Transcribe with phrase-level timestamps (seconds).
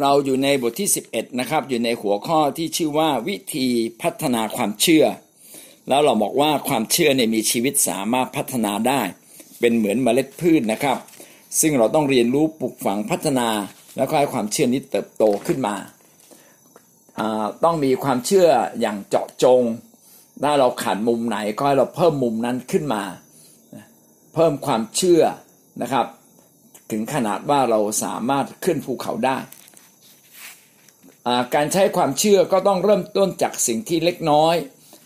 [0.00, 3.66] เราอยู่ในบทที่ 11 นะครับ อยู่ในหัวข้อที่ชื่อว่าวิธี
[4.02, 5.04] พัฒนาความเชื่อ
[5.88, 9.00] แล้วเราบอกว่าความเชื่อเนี่ยมีชีวิตสามารถพัฒนาได้
[9.60, 10.98] เป็นเหมือนเมล็ดพืชนะครับ
[11.60, 13.48] ซึ่งเราต้องเรียนรู้ปลูกฝังพัฒนา
[13.96, 15.76] แล้วก็ให้ความเชื่อนี้เติบโตขึ้นมา
[17.64, 18.48] ต้องมีความเชื่อ
[18.80, 19.62] อย่างเจาะจง
[20.42, 23.02] ถ้าเราขาดมุมไหนก็ให้เราเพิ่มมุมนั้นขึ้นมา
[24.34, 25.22] เพิ่มความเชื่อ
[25.82, 26.06] นะครับ
[26.90, 29.38] ถึงขนาดว่าเราสามารถขึ้นภูเขาได้
[31.54, 34.54] การใช้ความเชื่อก็ต้องเริ่มต้นจากสิ่งที่เล็กน้อย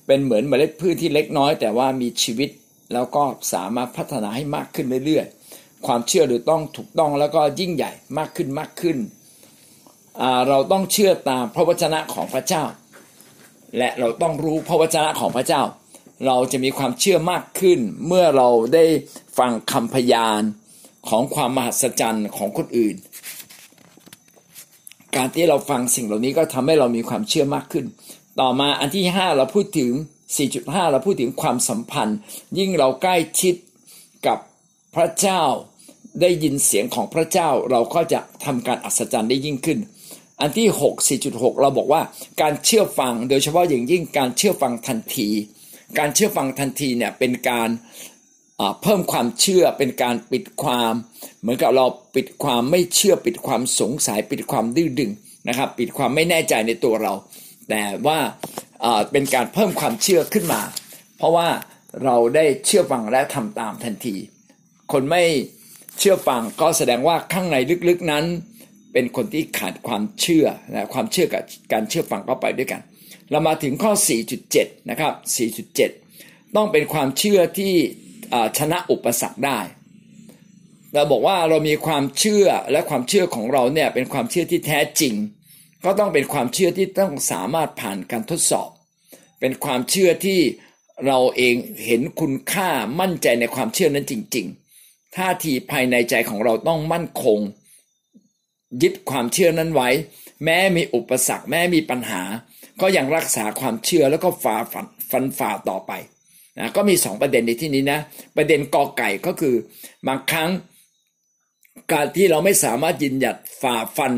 [0.06, 2.50] เป็นเหมือนเมล็ดพืชที่เล็กน้อย แต่ว่ามีชีวิต
[2.92, 3.22] แล้วก็
[3.52, 8.98] สามารถพัฒนาให้มากขึ้นเรื่อยๆ ความเชื่อหรือต้องถูกต้องแล้วก็ยิ่งใหญ่มากขึ้นมากขึ้น
[10.48, 12.64] เราต้องเชื่อตามพระวจนะของพระเจ้า
[13.78, 15.62] และเราต้องรู้พระวจนะของพระเจ้า
[16.26, 18.84] เราจะมีความเชื่อมากขึ้น เมื่อเราได้
[19.38, 20.42] ฟังคำพยาน
[21.08, 22.94] ของความมหัศจรรย์ของคนอื่น
[25.16, 27.86] การที่เราฟังสิ่งเหล่านี้ก็ทำให้เรามีความเชื่อมากขึ้น
[28.40, 29.92] ต่อมาอันที่ 5 เราพูดถึง
[30.42, 32.18] 4.5 เราพูดถึงความสัมพันธ์
[32.58, 33.54] ยิ่งเราใกล้ชิด
[34.26, 34.38] กับ
[34.94, 35.42] พระเจ้า
[36.20, 39.78] ได้ยินเสียงของพระเจ้าเราก็จะทำการอัศจรรย์ได้ยิ่งขึ้น
[40.40, 42.02] อันที่ 6 4.6 เราบอกว่า
[42.40, 45.28] การเชื่อฟังโดยเฉพาะอย่างยิ่งการเชื่อฟังทันที
[45.98, 47.68] การเชื่อฟังทันทีเนี่ยเป็นการ
[48.82, 50.92] เพิ่มความเชื่อเป็นการปิดความ
[51.40, 55.10] เหมือนกับเราปิดความไม่เชื่อปิดความสงสัยปิดความดื้อดึง
[55.48, 57.12] นะครับ ปิดความไม่แน่ใจในตัวเรา
[57.68, 58.18] แต่ว่า
[59.10, 60.60] เป็นการเพิ่มความเชื่อขึ้นมา
[61.16, 61.48] เพราะว่า
[62.04, 64.16] เราได้เชื่อฟังและทำตามทันที
[64.92, 65.22] คนไม่
[65.98, 67.56] เชื่อฟังก็แสดงว่าข้างใน
[67.88, 68.24] ลึกๆนั้น
[68.92, 71.42] เป็นคนที่ขาดความเชื่อนะความเชื่อกับ
[71.72, 72.80] การเชื่อฟังก็ไปด้วยกัน
[73.30, 73.92] เรามาถึงข้อ
[74.40, 75.12] 4.7 นะครับ
[75.84, 77.74] 4.7 ต้องเป็นความเชื่อที่
[78.58, 79.60] ชนะอุปสรรคได้
[80.94, 85.14] เราบอกว่าเรามีความเชื่อและความเชื่อของเราเนี่ยเป็นความเชื่อที่แท้จริง
[85.84, 88.68] ก็ต้องเป็นความเชื่อที่ต้องสามารถผ่านการทดสอบ
[89.40, 90.40] เป็นความเชื่อที่
[91.06, 92.68] เราเองเห็นคุณค่า
[93.00, 94.46] มั่นใจในความเชื่อนั้นจริง
[94.80, 97.38] ๆ ท่าทีภายในใจของเราต้องมั่นคง
[98.82, 99.88] ยึดความเชื่อนั้นไว้
[100.44, 102.22] แม้มีอุปสรรคแม้มีปัญหา
[102.80, 104.56] ก็ยังรักษาความเชื่อแล้วก็ฝ่า
[105.10, 105.92] ฟันฝ่าต่อไป
[106.58, 108.00] นะก็มีสองประเด็นในที่นี้นะ
[108.36, 109.54] ประเด็นกอไก่ก็คือ
[110.08, 110.50] บางครั้ง
[111.92, 114.12] การที่เราไม่สามารถยืนหยัดฝ่าฟัน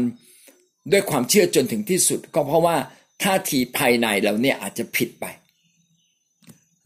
[0.92, 2.76] ด้วยความเชื่อจนถึงที่สุด ก็เพราะว่า
[3.22, 5.26] ท่าทีภายในเราเนี่ยอาจจะผิดไป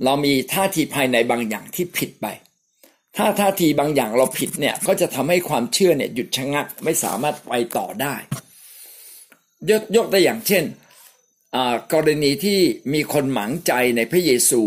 [0.04, 2.26] เรามีท่าทีภายในบางอย่างที่ผิดไป
[3.16, 8.14] ถ้าท่าทีบางอย่างเราผิดเนี่ยก็จะทำให้ความเชื่อเนี่ยหยุดชะงักไม่สามารถไปต่อได้
[9.70, 10.64] ยกยกตัวอย่างเช่น
[11.92, 12.58] กรณีที่
[12.92, 14.62] มีคนหมางใจในพระเยซู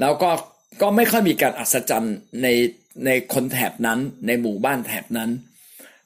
[0.00, 0.30] แล้วก็
[0.82, 2.48] ก็ไม่ค่อยมีการอัศจรรย์ใน
[3.06, 5.30] ในคนแถบนั้น ในหมู่บ้านแถบนั้น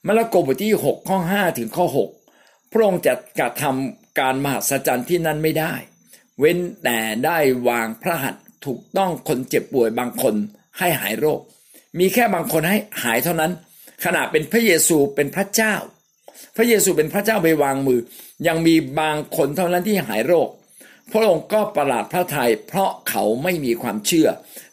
[0.07, 1.87] มาระโกบทที่ 6 ข้อ 5 ถึงข้อ
[2.31, 5.75] 6 พระองค์จะกระทำการมหัศจรรย์ที่นั้นไม่ได้
[6.39, 10.35] เว้นแต่ได้วางพระหัตถ์ถูกต้องคนเจ็บป่วยบางคน
[10.79, 11.41] ให้หายโรค
[11.99, 13.53] มีแค่บางคนให้หายเท่านั้น
[14.05, 15.75] ขณะเป็นพระเยซูเป็นพระเจ้า
[16.57, 18.01] พระเยซูเป็นพระเจ้าไปวางมือ
[18.47, 20.49] ยังมีบางคนเท่านั้นที่หายโรค
[21.13, 24.29] พระองค์ก็ประหลาดพระทัยเพราะเขาไม่มีความเชื่อ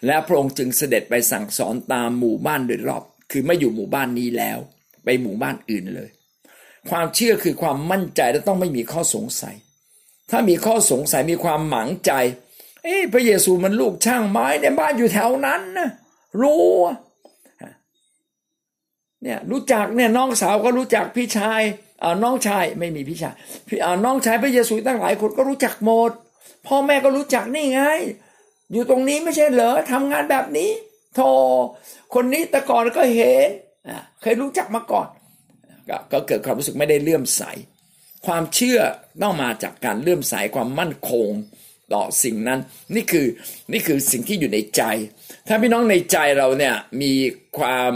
[0.06, 4.60] และพระองค์จึงเสด็จไปสั่งสอนตามหมู่บ้านโดยรอบ คือไม่อยู่หมู่บ้านนี้แล้ว
[5.04, 6.10] ไปหมู่บ้านอื่นเลย
[6.90, 9.56] ความเชื่อคือความมั่นใจและต้องไม่มีข้อสงสัย
[10.32, 12.12] ถ้ามีข้อสงสัยมีความหมางใจ
[12.84, 15.90] เอ้พระเยซูมันลูกช่างไม้ในบ้านอยู่แถวนั้นนะ
[16.42, 16.64] รู้
[19.22, 21.62] เนี่ยรู้จักเนี่ยน้องสาวก็รู้จักพี่ชาย
[22.24, 23.36] น้องชายไม่มีพี่ชาย
[23.68, 26.12] พี่น้องชายพระเยซูตั้งหลายคนก็รู้จักหมด
[26.68, 27.82] พ่อแม่ก็รู้จักนี่ไง
[28.72, 30.70] อยู่ตรงนี้ไม่ใช่เหรอทำงานแบบนี้
[31.16, 31.20] โท
[32.14, 33.50] คนนี้แต่ก่อนก็เห็น
[34.22, 35.08] เคยรู้จักมาก่อน
[36.12, 37.44] ก็เกิดความรู้สึกไม่ได้เลื่อมใส
[38.26, 38.80] ความเชื่อ
[39.22, 41.30] ต้องมาจากการเลื่อมใสความมั่นคง
[41.94, 42.60] ต่อสิ่งนั้น
[42.96, 43.28] นี่คือ
[43.72, 44.82] นี่คือสิ่งที่อยู่ในใจ
[45.48, 47.14] ถ้าพี่น้องในใจเราเนี่ยมี
[47.58, 47.94] ความ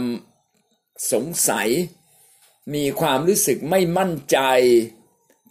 [1.12, 1.68] สงสัย
[2.76, 4.38] มีความรู้สึกไม่มั่นใจ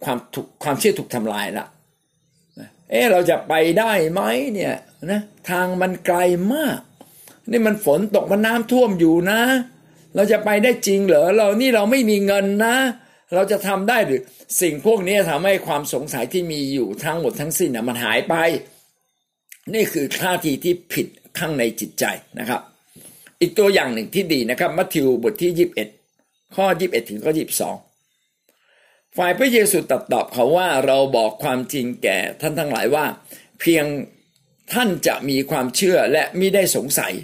[0.04, 1.66] ความถูกความเชื่อถูกทำลายละ
[2.90, 4.20] เอ๊เราจะไปได้ไหม
[4.54, 4.74] เนี่ย
[5.10, 5.20] นะ
[5.50, 6.18] ทางมันไกล
[6.54, 6.78] มาก
[7.50, 9.40] นี่มันฝนตกมันน้ำท่วมอยู่นะ
[10.14, 12.76] เราจะไปได้จริงเหรอเรานี่เราไม่มีเงินนะ
[13.34, 14.20] เราจะทำได้หรือ
[14.60, 18.34] สิ่งพวกนี้ทำให้ความสงสัยที่มีอยู่ทั้งหมดทั้งสิ้นมันหายไป
[19.74, 21.06] นี่คือท่าทีที่ผิด
[21.38, 22.04] ข้างในจิตใจ
[22.38, 22.60] นะครับ
[23.40, 25.68] อีกตัวอย่างหนึ่งที่ดีนะครับมัทธิวบทที่
[26.06, 27.89] 21 ข้อ 21 ถึงข้อ 22
[29.16, 33.06] ฝ่ายพระเยซูตรัสตอบเขาว่าเราบอกความจริงแก่ท่านทั้งหลายว่า
[33.60, 33.84] เพียง
[34.72, 37.14] ท่านจะมีความเชื่อและมิได้สงสัย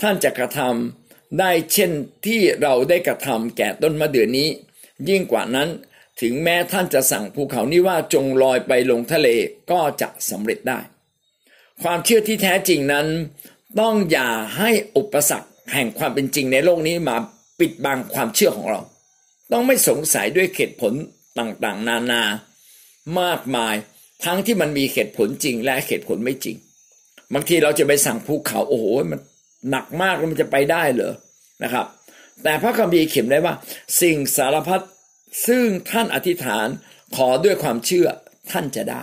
[0.00, 1.90] ท่านจะกระทำได้เช่น
[2.26, 4.48] ที่เราได้กระทำแก่ต้นมะเดื่อนี้
[5.08, 5.68] ยิ่งกว่านั้น
[6.20, 9.28] ถึงแม้ท่านจะสั่งภูเขานี้ว่าจงลอยไปลงทะเล
[9.70, 10.78] ก็จะสำเร็จได้
[11.82, 13.06] ความเชื่อที่แท้จริงนั้น
[13.80, 17.16] ต้องอย่าให้อุปสรรคแห่งความเป็นจริงในโลกนี้มา
[17.60, 18.80] ปิดบังความเชื่อของเรา
[19.52, 20.92] ต้องไม่สงสัยด้วยเหตุผล
[21.38, 22.22] ต่างๆ นานา
[23.20, 23.74] มากมาย
[24.24, 26.56] ทั้งที่มันมีเหตุผลจริงและเหตุผลไม่จริง
[27.34, 29.20] บางทีเราจะไปสั่งภูเขาโอ้โหมัน
[29.70, 31.14] หนักมากแล้วมันจะไปได้เหรอ
[31.62, 31.86] นะครับ
[32.42, 33.54] แต่พระคัมภีร์เขียนได้ว่า
[34.00, 34.84] สิ่งสารพัด
[35.46, 36.68] ซึ่งท่านอธิษฐาน
[37.16, 38.06] ขอด้วยความเชื่อ
[38.50, 39.02] ท่านจะได้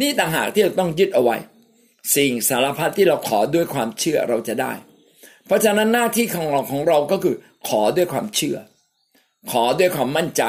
[0.00, 1.36] นี่ต่างหากที่เราต้องยึดเอาไว้
[2.16, 4.72] สิ่งสารพัดที่เราขอด้วยความเชื่อเราจะได้
[5.46, 7.36] เพราะฉะนั้นหน้าที่ของเราของเราก็คือ
[7.68, 8.56] ขอด้วยความเชื่อ
[9.50, 10.42] ขอด้วยความมั่นใจ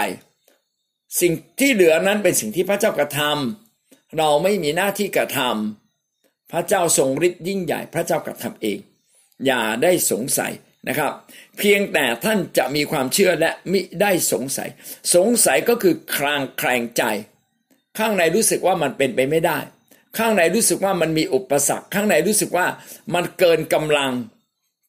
[1.19, 8.79] สิ่งที่เหลือนั้นเป็นสิ่งที่พระเจ้ากระทำเราไม่มีหน้าที่กระทำพระเจ้าทรงฤทธิ์ยิ่งใหญ่พระเจ้ากระทำเอง
[9.45, 10.51] อย่าได้สงสัย
[10.87, 11.11] นะครับ
[11.57, 14.69] เพียงแต่ท่านจะมีความเชื่อและมิได้สงสัย
[15.15, 17.03] สงสัยก็คือคลางแคลงใจ
[17.97, 19.59] ข้างในรู้สึกว่ามันเป็นไปไม่ได้
[20.17, 22.67] ข้างในรู้สึกว่ามันมีอุปสรรค ข้างในรู้สึกว่า
[23.13, 24.11] มันเกินกำลัง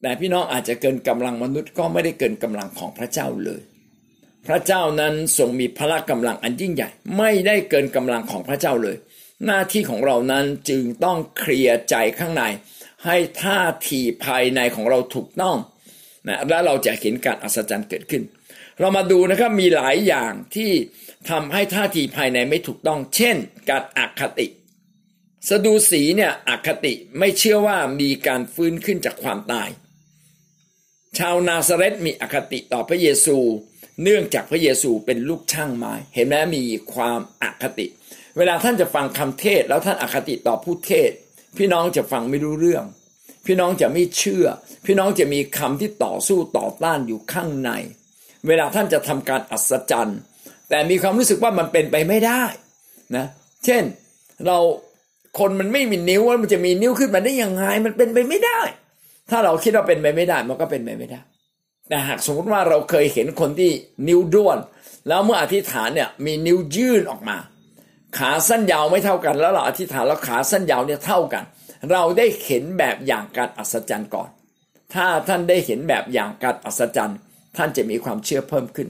[0.03, 3.63] แต่พี่น้องอาจจะเกินกำลังมนุษย์ก็ไม่ได้เกินกำลังของพระเจ้าเลย
[4.47, 8.97] พระเจ้านั้นทรงมีพละกำลังอันยิ่งใหญ่ ไม่ได้เกินกำลังของพระเจ้าเลย
[9.47, 12.43] หน้าที่ของเรานั้นจึงต้องเคลียร์ใจข้างใน
[13.05, 15.57] ให้ท่าทีภายในของเราถูกต้อง
[16.29, 18.23] นะแล้วเราจะเห็นการอัศจรรย์เกิดขึ้น
[18.81, 20.73] เรามาดูนะครับมีหลายอย่างที่
[21.31, 23.37] ทำให้ท่าทีภายในไม่ถูกต้อง เช่น
[23.71, 24.47] การอคติ
[25.49, 29.69] สดูสีเนี่ยอคติไม่เชื่อว่ามีการฟื้นขึ้นจากความตาย
[31.19, 33.39] ชาวนาซาเรตมีอคติต่อพระเยซู
[34.03, 36.63] เนื่องจากพระเยซูเป็นลูกช่างไม้ เห็นไหมมี
[36.93, 37.87] ความอคติ
[38.39, 41.11] เวลาท่านจะฟังคำเทศแล้วท่านอคติต่อผู้เทศ
[41.57, 42.85] พี่น้องจะฟังไม่รู้เรื่อง
[43.47, 44.47] พี่น้องจะไม่เชื่อ
[44.87, 47.71] พี่น้องจะมีคำที่ต่อสู้ต่อต้านอยู่ข้างใน
[48.47, 50.21] เวลาท่านจะทำการอัศจรรย์
[50.69, 52.43] แต่มีความรู้สึกว่ามันเป็นไปไม่ได้
[53.17, 53.27] นะ
[53.65, 53.83] เช่น
[54.47, 54.59] เรา
[55.39, 58.61] คนมันไม่มีนิ้วว่ามันจะมีนิ้วขึ้นมาได้ยังไงมันเป็นไปไม่ได้
[59.31, 61.21] ถ้าเราคิดว่าเป็นไปไม่ได้มันก็เป็นไปไม่ได้
[61.89, 63.71] แต่หากสมมติว่าเราเคยเห็นคนที่
[64.09, 64.59] นิ้วด้วน
[65.09, 67.37] แล้วเมื่ออธิษฐานเนี่ยมีนิ้วยื่นออกมา
[68.19, 71.45] ขาสั้นยาวไม่เท่ากัน แล้วเราอธิษฐานแล้วขาสั้นยาวเนี่ยเท่ากัน
[71.93, 74.29] เราได้เห็นแบบอย่างการอัศจรรย์ก่อน
[74.95, 77.19] ถ้าท่านได้เห็นแบบอย่างการอัศจรรย์
[77.57, 78.89] ท่านจะมีความเชื่อเพิ่มขึ้น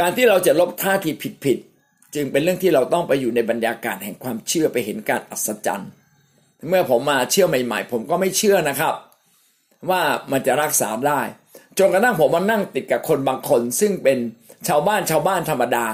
[0.00, 1.10] การที่เราจะลบท่าที
[1.44, 5.90] ผิดๆจึงเป็นเรื่องที่เราต้องไปอยู่ในบรรยากาศแห่งความเชื่อไปเห็นการอัศจรรย์
[6.68, 8.94] เมื่อผมมาเชื่อใหม่ ๆ ผมก็ไม่เชื่อนะครับ
[9.90, 11.20] ว่ามันจะรักษาได้
[11.78, 14.18] จนกระทั่งผมมานั่งติดกับคนบางคน ซึ่งเป็น
[14.68, 15.86] ชาวบ้านชาวบ้านธรรมดา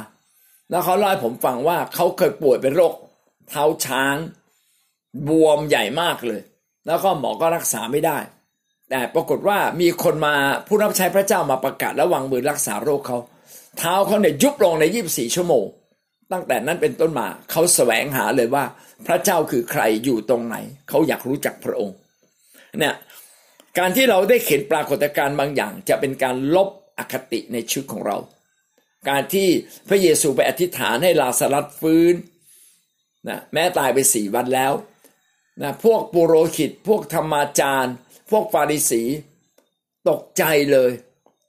[0.70, 2.94] แล้วเขาเล่าให้ผมฟังว่าเขาเคยป่วยเป็นโรค
[3.48, 4.16] เท้าช้าง
[5.28, 6.40] บวมใหญ่มากเลย
[6.86, 8.18] แล้วก็หมอก็รักษาไม่ได้
[8.90, 10.34] แต่ปรากฏว่ามีคนมา
[10.66, 13.18] ผู้รับใช้พระเจ้ามาประกาศและวางมือรักษาโรคเขา
[13.78, 15.64] เท้าเขาเนี่ยยุบลงในยีบสี่ชั่วโมง
[16.32, 18.64] ตั้งแต่นั้นเป็นต้นมาเขาแสวงหาเลยว่า
[19.06, 20.56] พระเจ้าคือใครอยู่ตรงไหน
[20.88, 21.96] เขาอยากรู้จักพระองค์
[22.78, 22.94] เนี่ย
[23.78, 26.68] การที่เราได้เห็นปรากฏการณ์บางอย่าง จะเป็นการลบ
[26.98, 28.18] อคติในชีวิตของเรา
[29.08, 29.48] การที่
[29.88, 32.14] พระเยซูไปอธิษฐานให้ลาสรัสฟื้น
[33.28, 34.72] นะแม้ตายไปสี่วันแล้ว
[35.62, 37.94] นะพวกปุโรหิต พวกธรรมาจารย์
[38.30, 39.02] พวกฟาริสี
[40.08, 40.90] ตกใจเลย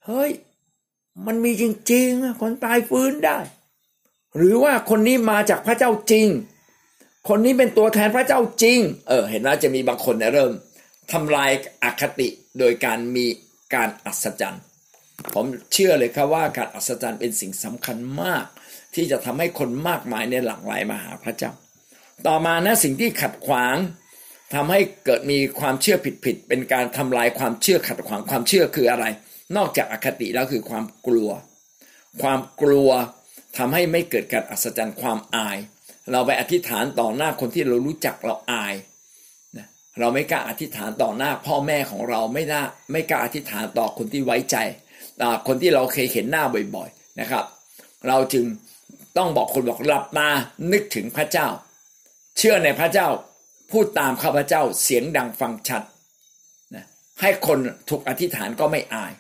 [0.05, 0.31] เฮ้ย
[1.25, 3.39] มันมีจริงๆ คนตายฟื้นได้
[4.35, 6.27] หรือว่าคนนี้มาจากพระเจ้าจริง
[7.29, 10.51] คนนี้เป็นตัวแทนพระเจ้าจริง เออ เห็นว่าจะมีบางคนเริ่ม
[11.11, 11.51] ทำลาย
[11.83, 12.29] อคติ
[12.59, 13.25] โดยการมี
[13.75, 14.63] การอัศจรรย์
[15.33, 18.45] ผมเชื่อเลยครับว่าการอัศจรรย์เป็นสิ่งสำคัญมาก
[18.95, 21.51] ที่จะทำให้คนมากมายในหลั่งไหลมาหาพระเจ้า
[22.27, 23.75] ต่อมานะสิ่งที่ขัดขวาง
[24.53, 29.05] ทำให้เกิดมีความเชื่อผิดๆเป็นการทำลายความเชื่อขัดขวางความเชื่อคืออะไร
[29.57, 31.29] นอกจากอคติแล้วคือความกลัว
[32.21, 32.89] ความกลัว
[33.57, 35.57] ทำให้ไม่เกิดการอัศจรรย์ความอาย
[36.11, 38.73] เราไปอธิษฐานต่อหน้าคนที่เรารู้จักเราอาย
[39.99, 44.57] เราไม่กล้าอธิษฐานต่อหน้าพ่อแม่ของเราไม่น่าไม่กล้าอธิษฐานต่อคนที่ไว้ใจ
[45.47, 46.43] คนที่เราเคยเห็นหน้า
[46.75, 47.45] บ่อยๆนะครับ
[48.07, 48.45] เราจึง
[49.17, 50.29] ต้องบอกคนบอกหลับตา
[50.71, 51.47] นึกถึงพระเจ้า
[52.37, 53.07] เชื่อในพระเจ้า
[53.71, 55.81] พูดตามข้าพเจ้าเสียงดังฟังชัด
[56.75, 56.85] นะ
[57.21, 59.11] ให้คนถูกอธิษฐานก็ไม่อาย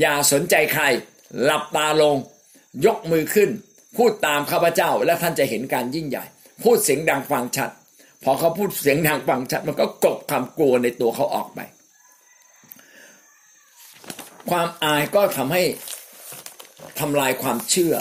[0.00, 0.84] อย่าสนใจใคร
[1.42, 2.16] หลับตาลง
[2.86, 3.50] ยกมือขึ้น
[3.96, 6.24] พูดตามข้าพเจ้า และท่านจะเห็นการยิ่งใหญ่
[6.62, 7.70] พูดเสียงดังฟังชัด
[8.24, 11.60] พอเขาพูดเสียงดังฟังชัดมันก็กลบความกลัวในตัวเขาออกไป
[14.50, 15.62] ความอายก็ทำให้
[17.00, 17.94] ทำลายความเชื่อ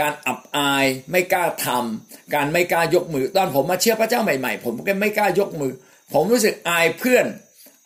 [0.00, 5.72] การอับอายไม่กล้าทำการไม่กล้ายกมือ ตอนผมมาเชื่อพระเจ้าใหม่ๆ ผมก็ไม่กล้ายกมือ
[6.12, 7.26] ผมรู้สึกอายเพื่อน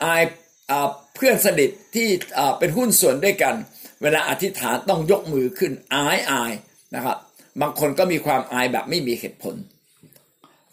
[0.05, 0.23] อาย
[1.17, 2.09] เพื่อนสนิทที่
[2.59, 3.55] เป็นหุ้นส่วนด้วยกัน
[4.03, 6.53] เวลาอธิษฐานต้องยกมือขึ้นอายอาย
[6.95, 7.17] นะครับ
[7.61, 9.55] บางคนก็มีความอายแบบไม่มีเหตุผล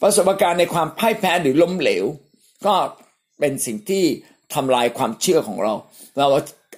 [0.02, 2.06] ประสบการณ์ในความพ่ายแพ้หรือล้มเหลว
[2.66, 2.76] ก็
[3.40, 4.04] เป็นสิ่งที่
[4.54, 5.74] ทำลายความเชื่อของเรา
[6.18, 6.28] เรา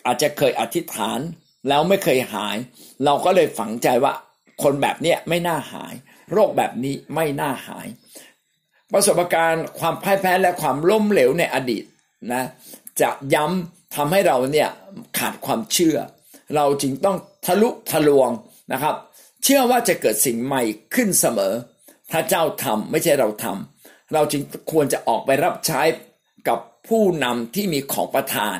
[0.06, 1.20] อาจจะเคยอธิษฐาน
[1.68, 2.58] แล้วไม่เคยหาย
[3.06, 4.14] เราก็เลยฝังใจว่า
[4.64, 5.94] คนแบบนี้ไม่น่าหาย
[6.34, 7.88] โรคแบบนี้ไม่น่าหาย
[8.94, 11.84] ประสบการณ์ความพ่ายแพ้และความล้มเหลวในอดีต
[12.34, 12.44] นะ
[13.02, 14.70] จะย้ำทำให้เราเนี่ย
[15.18, 15.98] ขาดความเชื่อ
[16.56, 18.30] เราจึงต้องทะลุทะลวง
[18.74, 18.96] นะครับ
[19.44, 20.64] เชื่อว่าจะเกิดสิ่งใหม่
[20.96, 21.54] ขึ้นเสมอ
[22.12, 25.82] ถ้าเจ้าทำไม่ใช่เราทำเราจึงควรจะออกไปรับใช้
[26.48, 28.58] กับผู้นำที่มีของประทาน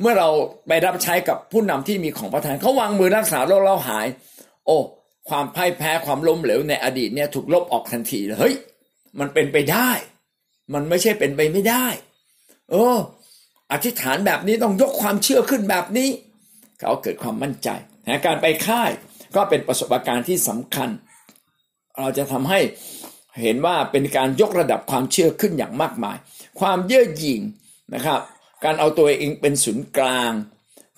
[0.00, 0.28] เมื่อเรา
[0.68, 4.06] ไปรับใช้กับผู้นำที่มีของประทานเขาวางมือรักษาโรคเราหาย
[4.66, 4.76] โอ้
[5.28, 8.54] ความพ่ายแพ้ความล้มเหลวในอดีตเนี่ยถูกลบออกทันทีเลยเฮ้ย
[9.18, 9.90] มันเป็นไปได้
[10.74, 11.86] มันไม่ใช่เป็นไปไม่ได้
[12.70, 12.98] เออ
[13.72, 16.10] อธิษฐานแบบนี้ต้องยกความเชื่อขึ้นแบบนี้
[16.78, 17.68] เขาเกิดความมั่นใจ
[18.26, 18.90] การไปค่าย
[19.36, 20.88] ก็เป็นประสบการณ์ที่สำคัญ
[21.98, 22.60] เราจะทำให้
[23.42, 26.16] เห็นว่าเป็นการยกระดับความเชื่อขึ้นอย่างมากมาย
[26.60, 27.40] ความเย่อหยิ่ง
[27.94, 28.20] นะครับ
[28.64, 30.32] การเอาตัวเองเป็นศูนย์กลาง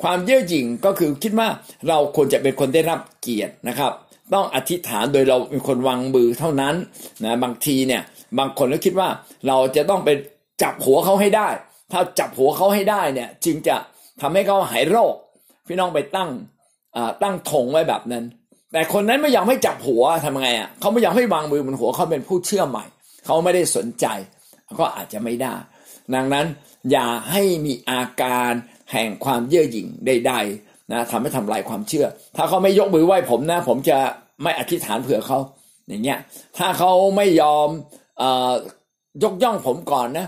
[0.03, 1.49] ความเย่อหยิ่งก็คือคิดว่า
[1.89, 3.93] เราควรจะเป็นคนได้รับเกียรตินะครับ
[4.35, 6.75] ต้องอธิษฐานโดยเราเป็นคนวางมือเท่านั้น
[7.25, 8.03] นะบางทีเนี่ย
[8.39, 9.09] บางคนก็คิดว่า
[9.49, 10.11] เราจะต้องไป
[10.63, 11.49] จับหัวเขาให้ได้
[11.93, 13.77] ถ้าจับหัวเขาให้ได้เนี่ยจึงจะ
[14.21, 15.15] ทำให้เขาหายโรค
[15.67, 16.31] พี่น้องไปตั้ง
[17.23, 18.25] ตั้งธงไว้แบบนั้น
[18.73, 22.85] แต่คนนั้นไม่ยอมให้จับหัวทำไงอะเขาไม่ยอมให้วางมือบนหัวเขาเป็นผู้เชื่อใหม่
[23.25, 24.07] เขาไม่ได้สนใจ
[24.79, 25.55] ก็อาจจะไม่ได้
[26.15, 26.47] ดังนั้น
[26.91, 28.53] อย่าให้มีอาการ
[28.93, 33.99] แห่งความเย่อหยิ่งใดๆนะทำให้ทำลายความเชื่อ ถ้าเขาไม่ยกมือไหว้ผมนะ ผมจะ
[34.43, 35.39] ไม่อธิษฐานเผื่อเขา
[35.89, 36.19] อย่างเงี้ย
[36.59, 37.69] ถ้าเขาไม่ยอม
[39.23, 40.27] ยกย่องผมก่อนนะ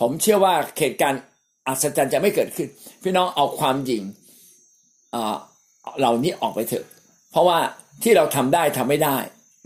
[0.00, 1.20] ผมเชื่อว่าเหตุการณ์
[1.66, 2.68] อัศจรรย์จะไม่เกิดขึ้น
[3.02, 4.02] พี่น้องเอาความหยิ่ง
[5.98, 6.84] เหล่านี้ออกไปเถอะ
[7.30, 7.58] เพราะว่า
[8.02, 9.16] ที่เราทำได้ทำไม่ได้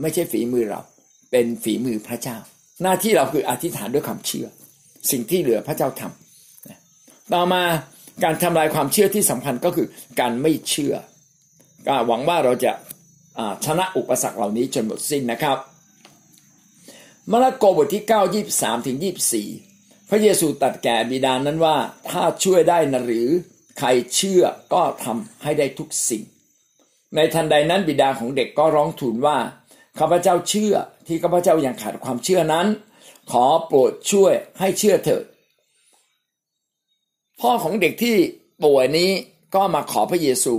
[0.00, 0.80] ไม่ใช่ฝีมือเรา
[1.30, 2.36] เป็นฝีมือพระเจ้า
[2.82, 4.46] หน้าที่เราคืออธิษฐานด้วยความเชื่อ
[5.10, 7.62] สิ่งที่เหลือพระเจ้าทำต่อมา
[8.24, 9.86] การทำลายความเชื่อที่สำคัญก็คือ
[10.20, 10.94] การไม่เชื่อ
[11.86, 12.72] ก็หวังว่าเราจะ
[13.64, 15.58] ชนะอุปสรรคเหล่านี้จนหมดสิ้นนะครับ
[17.30, 18.96] มาระโกบทที่ 9 23ถึง
[19.52, 21.76] 24 พระเยซูตัดแก่บิดานั้นว่า
[22.10, 23.28] ถ้าช่วยได้นะหรือ
[23.78, 26.22] ใครเชื่อก็ทำให้ได้ทุกสิ่ง
[27.14, 29.36] ในทันใดนั้นบิดาของเด็กก็ร้องทูลว่า
[29.98, 30.74] ข้าพเจ้าเชื่อ
[31.06, 32.66] ที่ข้าพเจ้ายังขาดความเชื่อนั้น
[33.30, 35.24] ขอโปรดช่วยให้เชื่อเถิด
[37.40, 38.16] พ่อของเด็กที่
[38.64, 39.10] ป่วยนี้
[39.54, 40.54] ก็มาขอพระเยซู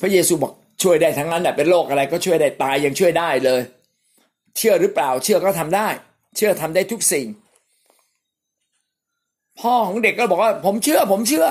[0.00, 3.60] พระเยซูบอกช่วยได้ทั้งนั้นแหละเป็นโรคอะไรก็ช่วยได้ตายยังช่วยได้เลย
[4.56, 5.88] เชื่อหรือเปล่าเชื่อก็ทำได้
[6.36, 7.26] เชื่อทำได้ทุกสิ่ง
[9.60, 11.46] พ่อของเด็กก็บอกว่า ผมเชื่อผมเชื่อ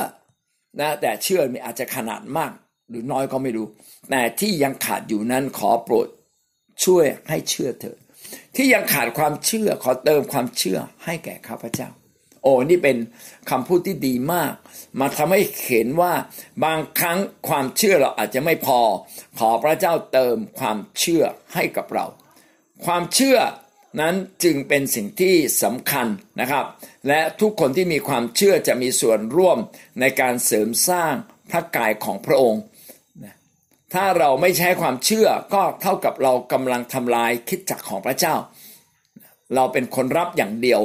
[0.81, 2.51] นะแต่เชื่อมีอาจจะขนาดมาก
[2.93, 3.67] หรือน้อยก็ไม่รู้
[4.09, 6.07] แต่ที่ยังขาดอยู่นั้นขอโปรด
[6.83, 7.97] ช่วยให้เชื่อเถิด
[8.55, 11.89] ที่ยังขาดความเชื่อขอเติมความเชื่อให้แก่ข้าพเจ้า
[12.43, 12.97] โอ้นี่เป็น
[13.50, 14.53] คำพูดที่ดีมาก
[15.00, 16.13] มาทำให้เห็นว่า
[16.63, 18.79] บางครั้งความเชื่อเราอาจจะไม่พอ
[19.39, 21.23] ขอพระเจ้าเติมความเชื่อ
[21.53, 22.05] ให้กับเรา
[22.85, 23.38] ความเชื่อ
[24.01, 26.07] นั้นจึงเป็นสิ่งที่สำคัญ
[26.39, 26.65] นะครับ
[27.07, 29.57] และทุกคนที่มีความเชื่อจะมีส่วนร่วม
[30.00, 31.13] ในการเสริมสร้าง
[31.51, 32.62] พระกายของพระองค์
[33.93, 38.35] ถ้าเราไม่ใช้ความเชื่อก็เท่ากับเรากำลังทำลายคิดจักของพระเจ้า
[39.55, 40.81] เราเป็นคนรับอย่างเดียว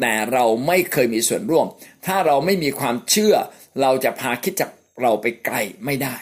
[0.00, 1.66] แต่เราไม่เคยมีส่วนร่วม
[2.06, 3.34] ถ้าเราไม่มีความเชื่อ
[3.80, 4.70] เราจะพาคิดจัก
[5.02, 6.16] เราไปไกลไม่ได้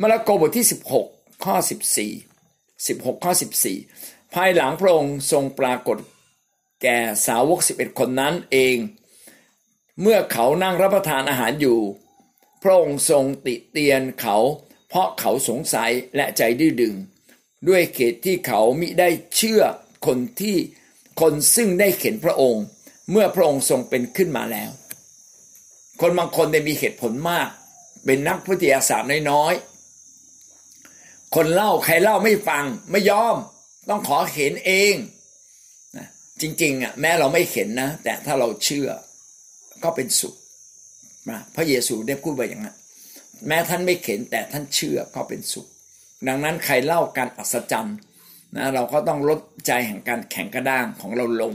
[0.00, 0.66] มาระโกบทที่
[1.04, 1.54] 16 ข้อ
[2.36, 3.32] 14 16 ข้อ
[3.82, 5.98] 14 ภายหลังพระองค์ทรงปรากฏ
[6.82, 8.76] แก่สาวกสิบเอ็ดคนนั้นเอง
[10.00, 11.78] เมื่อเขานั่งรับประทานอาหารอยู่
[12.62, 14.36] พระองค์ทรงติเตียนเขา
[14.88, 16.94] เพราะเขาสงสัยและใจดื้อดึง
[17.68, 19.62] ด้วยเหตุที่เขามิได้เชื่อ
[20.06, 20.56] คนที่
[21.20, 22.64] คนซึ่งได้เข็นพระองค์
[23.10, 24.70] เมื่อพระองค์ทรงเป็นขึ้นมาแล้ว
[26.00, 27.48] คนบางคนได้มีเหตุผลมาก
[28.04, 33.36] เป็นนักวิทยาศาสตร์น้อยๆคนเล่าใครเล่าไม่ฟังไม่ยอม
[33.88, 34.94] ต้องขอเห็นเอง
[36.40, 38.88] จริงๆอะแม้เราไม่เห็นนะ แต่ถ้าเราเชื่อ
[39.84, 40.34] ก็เป็นสุข
[41.30, 42.76] นะพระเยซูได้พูดไว้อย่างนั้น
[43.46, 45.66] แม้ท่านไม่เห็นแต่ท่านเชื่อก็เป็นสุข
[46.28, 47.96] ดังนั้นใครเล่าการอัศจรรย์
[48.56, 51.54] นะเราก็ต้องลดใจแห่งการแข็งกระด้างของเราลง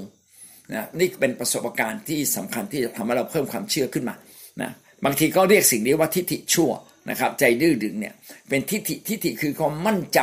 [0.71, 4.15] นะนี่เป็นประสบการณ์ที่สำคัญที่จะทำให้เราเพิ่มความเชื่อขึ้นมา
[4.61, 4.71] นะ
[5.05, 6.71] บางทีก็เรียกสิ่งนี้ว่าทิฏฐิชั่ว
[7.09, 8.13] นะครับ ใจดื้อดึงเนี่ย
[8.49, 10.19] เป็นทิฏฐิทิฏฐิคือความมั่นใจ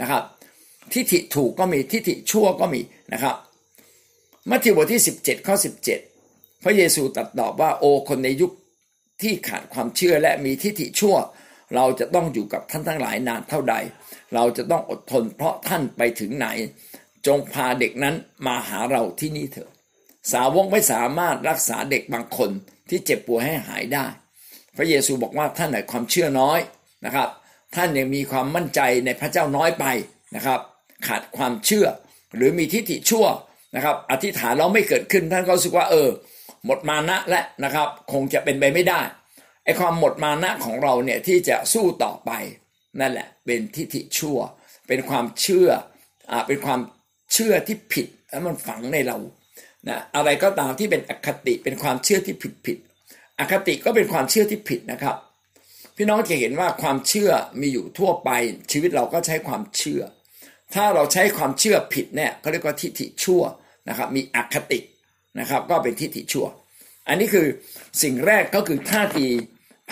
[0.00, 0.22] นะครับ
[0.92, 2.80] ทิฏฐิถูกก็มีทิฏฐิชั่วก็มี
[3.12, 3.36] นะครับ
[4.50, 5.54] มัทธิวบทที่ 17 ข้อ
[6.04, 8.52] 17 พระเยซูตรัสตอบว่าโอคนในยุค
[9.22, 11.16] ที่ขาดความเชื่อและมีทิฏฐิชั่ว
[11.74, 13.74] เราจะต้องอยู่กับท่านทั้งหลายนานเท่าใด
[14.34, 16.48] เราจะต้องอดทนเพราะท่านไปถึงไหน
[17.26, 18.14] จงพาเด็กนั้น
[18.46, 19.70] มาหาเราที่นี่เถอะ
[20.32, 22.50] สาวกไม่สามารถรักษาเด็กบางคน
[22.88, 24.06] ที่เจ็บป่วยให้หายได้
[24.76, 26.58] พระเยซูบอกว่าท่านไหนความเชื่อน้อย
[27.04, 27.28] นะครับ
[27.76, 29.84] ท่านยังมีความมั่นใจในพระเจ้าน้อยไป
[30.36, 30.60] นะครับ
[31.06, 31.86] ขาดความเชื่อ
[32.36, 33.26] หรือมีทิฏฐิชั่ว
[33.76, 36.08] นะครับ อธิษฐานเราไม่เกิดขึ้นท่านก็รู้สึกว่าเออ
[36.66, 39.00] หมดมานะและนะครับคงจะเป็นไปไม่ได้
[39.64, 42.30] ไอ้ความหมดมานะของเราเนี่ยที่จะสู้ต่อไป
[43.00, 44.38] นั่นแหละเป็นทิฏฐิชั่ว
[44.88, 45.68] เป็นความเชื่อ
[46.30, 46.80] อ่าเป็นความ
[47.32, 49.18] เชื่อที่ผิดแล้วมันฝังในเรา
[49.88, 52.78] นะอะไรก็ตามที่เป็นอคติเป็นความเชื่อที่ผิดผิด
[53.38, 55.16] อคติก็เป็นความเชื่อที่ผิดนะครับ
[55.96, 57.30] พี่น้องจะเห็นว่าความเชื่อ
[57.60, 58.30] มีอยู่ทั่วไป
[58.72, 60.02] ชีวิตเราก็ใช้ความเชื่อ
[60.74, 63.42] ถ้าเราใช้ความเชื่อผิดเนี่ยเขาเรียกว่าทิฏฐิชั่ว
[63.88, 64.78] นะครับมีอคติ
[65.40, 66.46] นะครับ ก็เป็นทิฏฐิชั่ว
[67.08, 67.46] อันนี้คือ
[68.02, 69.26] สิ่งแรกก็คือท่าที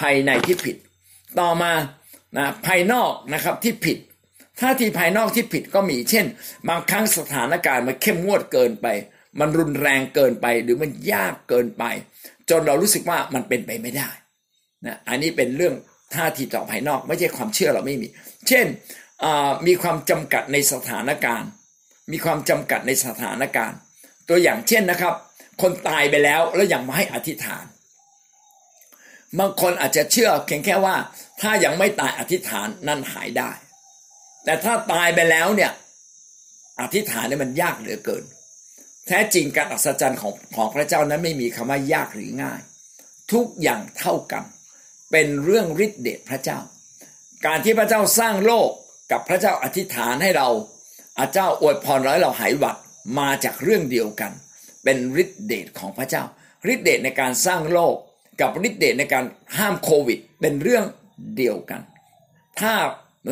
[0.01, 0.77] ภายในที่ผิด
[1.41, 1.73] ต่อมา
[2.37, 3.99] นะภายนอกนะครับที่ผิด
[4.61, 6.27] ท่าทีภายนอกที่ผิดก็มีเช่น
[6.69, 8.87] บางครั้งสถานการณ์มันเข้มงวดเกินไป
[9.41, 11.85] มันรุนแรงเกินไปหรือมันยากเกินไป
[12.51, 14.11] จนเรารู้สึกว่ามันเป็นไปไม่ได้
[14.87, 15.75] นะอันนี้เป็นเรื่อง
[16.15, 18.09] ท่าทีต่อภายนอก ไม่ใช่ความเชื่อเราไม่มี
[18.49, 18.67] เช่น
[19.67, 21.49] มีความจำกัดในสถานการณ์
[22.13, 23.79] มีความจำกัดในสถานการณ์
[24.29, 25.15] ตัวอย่างเช่นนะครับ
[25.63, 27.65] คนตายไปแล้วแล้วยังมาให้อธิษฐาน
[29.39, 30.97] บางคนอาจจะเชื่อเพียงแค่ว่า
[31.41, 33.51] ถ้ายังไม่ตายอธิษฐานนั่นหายได้
[34.45, 35.73] แต่ถ้าตายไปแล้วเนี่ย
[36.81, 38.25] อธิษฐานเนี่ยมันยากเหลือเกิน
[39.07, 42.61] แท้จริงการอัศจรรย์ของของพระเจ้านั้นไม่มีคำว่ายากหรือง่าย
[43.33, 44.45] ทุกอย่างเท่ากัน
[45.11, 46.59] เป็นเรื่องฤทธิเดชพระเจ้า
[47.47, 48.71] การที่พระเจ้าสร้างโลก
[49.13, 50.49] กับพระเจ้าอธิษฐานให้เรา
[51.19, 52.77] อาเจ้าอวยพรร้อยเราหายหวัด
[53.19, 54.33] มาจากเรื่องเดียวกัน
[54.85, 56.25] เป็นฤทธิเดชของพระเจ้า
[56.73, 57.97] ฤทธิเดชในการสร้างโลก
[58.41, 59.25] กับฤทธิเดชในการ
[59.57, 60.85] ห้ามโควิด เป็นเรื่อง
[61.37, 61.81] เดียวกัน
[62.61, 62.75] ถ้า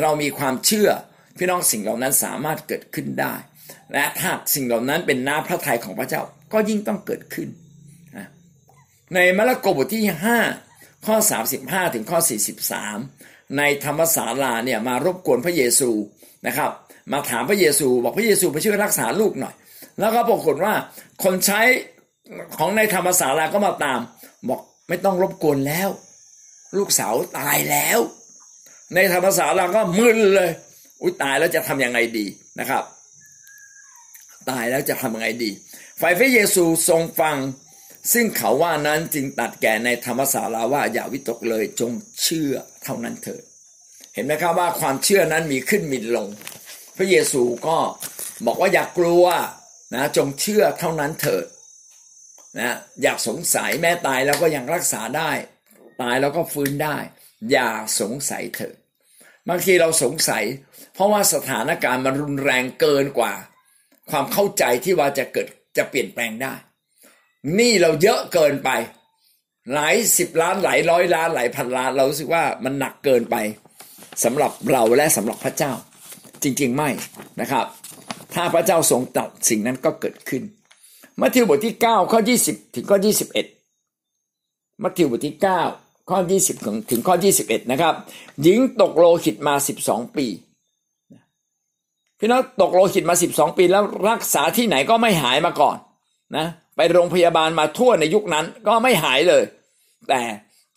[0.01, 0.89] เรามีความเชื่อ
[1.37, 3.35] พี่น้องสิ่งเหล่านั้นสามารถเกิดขึ้นได้
[3.93, 6.21] และถ้าสิ่งเหล่านั้นเป็นน้าพระทัยของพระเจ้า
[6.53, 7.49] ก็ยิ่งต้องเกิดขึ้น
[9.13, 10.03] ในมาระโกบทที่
[10.55, 11.15] 5 ข้อ
[11.55, 12.19] 35 ถึงข้อ
[12.89, 15.89] 43 ในธรรมศาลาเนี่ยมารบกวนพระเยซู
[16.47, 16.71] นะครับ
[17.11, 19.55] มาถามพระเยซู บอกพระเยซูไปช่วยรักษาลูกหน่อย
[19.99, 20.73] แล้วก็ปรากฏว่า
[21.23, 21.61] คนใช้
[22.57, 23.99] ของในธรรมศาลาก็มาตาม
[24.49, 25.89] บอกไม่ต้องรบกวนแล้ว
[26.77, 27.99] ลูกสาวตายแล้ว
[28.95, 30.49] ในธรรมศาสตราก็มึนเลย
[31.01, 32.25] อุ้ยตายแล้วจะทํำยังไงดี
[32.59, 32.83] นะครับ
[34.49, 35.51] ตายแล้วจะทำยังไงดี
[36.01, 37.37] ฝ่ายพระเยซูทรงฟัง
[38.13, 42.53] ซึ่งเขาว่านั้นจึงตัดแก่ในธรรมศาลาว่าอย่าวิตกเลยจงเชื่อ
[42.83, 43.43] เท่านั้นเถิด
[44.13, 46.27] เห็นไหมครับว่าความเชื่อนั้นมีขึ้นมีลง
[46.97, 47.77] พระเยซูก็
[48.45, 49.23] บอกว่าอย่ากลัว
[49.93, 51.45] นะจงเชื่อเท่านั้นเถิด
[52.59, 55.31] นะอยากสงสัยแม่ตายแล้วก็ยังรักษาได้
[56.01, 56.97] ตายแล้วก็ฟื้นได้
[57.51, 58.75] อย่าสงสัยเถอะ
[59.49, 60.43] บางทีเราสงสัย
[60.93, 63.33] เพราะว่าสถานการณ์มันรุนแรงเกินกว่า
[64.09, 66.53] ความเข้าใจที่ว่าจะเกิดจะเปลี่ยนแปลงได้
[67.59, 68.69] นี่เราเยอะเกินไป
[69.73, 73.35] หลายสิบล้านหลายร้อยล้านหลายพันล้าน เรารู้สึกว่ามันหนักเกินไป
[74.23, 75.71] สำหรับเราและสำหรับพระเจ้า
[76.43, 76.89] จริง ๆ ไม่
[77.41, 77.65] นะครับ
[78.33, 80.43] ถ้าพระเจ้าทรงตัดสิ่งนั้นก็เกิดขึ้น
[81.21, 82.97] มัทธิวบทที่9ข้อ20 ถึงข้อ
[83.71, 85.35] 21 มัทธิวบทที่
[85.71, 87.93] 9 ข้อ 20ถึงถึงข้อ 21 นะครับ
[88.41, 90.25] หญิงตกโลหิตมา 12 ปี
[92.19, 95.77] พี่น้องตกโลหิตมา 12 ปีแล้วรักษาที่ไหนก็ไม่หายมาก่อน
[96.35, 99.43] นะไปโรงพยาบาลมาทั่วในยุคนั้นก็ไม่หายเลย
[100.09, 100.21] แต่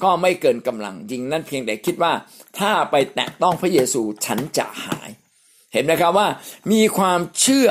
[0.02, 2.12] ก็ไม่เกินกำลังจริงนั่นเพียงแต่คิดว่า
[2.58, 5.10] ถ้าไปแตะต้องพระเยซูฉันจะหาย
[5.72, 6.28] เห็นไหมครับว่า
[6.72, 7.68] มีความเชื่อ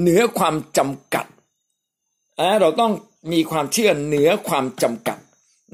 [0.00, 1.26] เหนือความจำกัด
[2.60, 2.92] เราต้อง
[3.32, 5.18] มีความเชื่อเหนือความจำกัด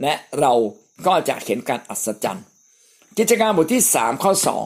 [0.02, 0.52] และเรา
[1.06, 2.46] ก็จะเห็นการอัศจรรย์
[3.18, 4.64] กิจการบทที่สามข้อสอง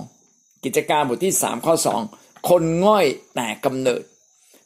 [0.65, 2.01] กิจการบทที่สามข้อสอง
[2.49, 4.03] คนง่อยแต่กำเนิด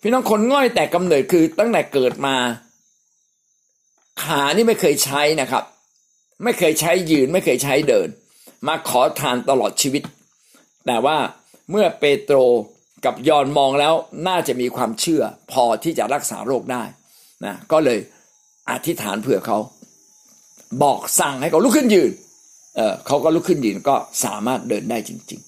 [0.00, 2.36] พี่น้องคนง่อยแต่กำเนิดคือตั้งแต่เกิดมา
[4.22, 5.64] ขานี่ไม่เคยใช้นะครับ
[6.44, 8.08] ไม่เคยใช้ยืนไม่เคยใช้เดิน
[8.66, 10.02] มาขอทานตลอดชีวิต
[10.86, 11.16] แต่ว่า
[11.70, 12.36] เมื่อเปโตร
[13.04, 13.94] กับยอนมองแล้ว
[14.28, 16.84] น่าจะมีความเชื่อพอที่จะรักษาโรคได้
[17.44, 17.98] นะก็เลย
[18.70, 19.58] อธิษฐานเผื่อเขา
[20.82, 22.10] บอกสั่งให้เขาลุกขึ้นยืน
[22.76, 25.46] เออเขาก็ลุกขึ้นยืนก็สามารถเดินได้จริงๆ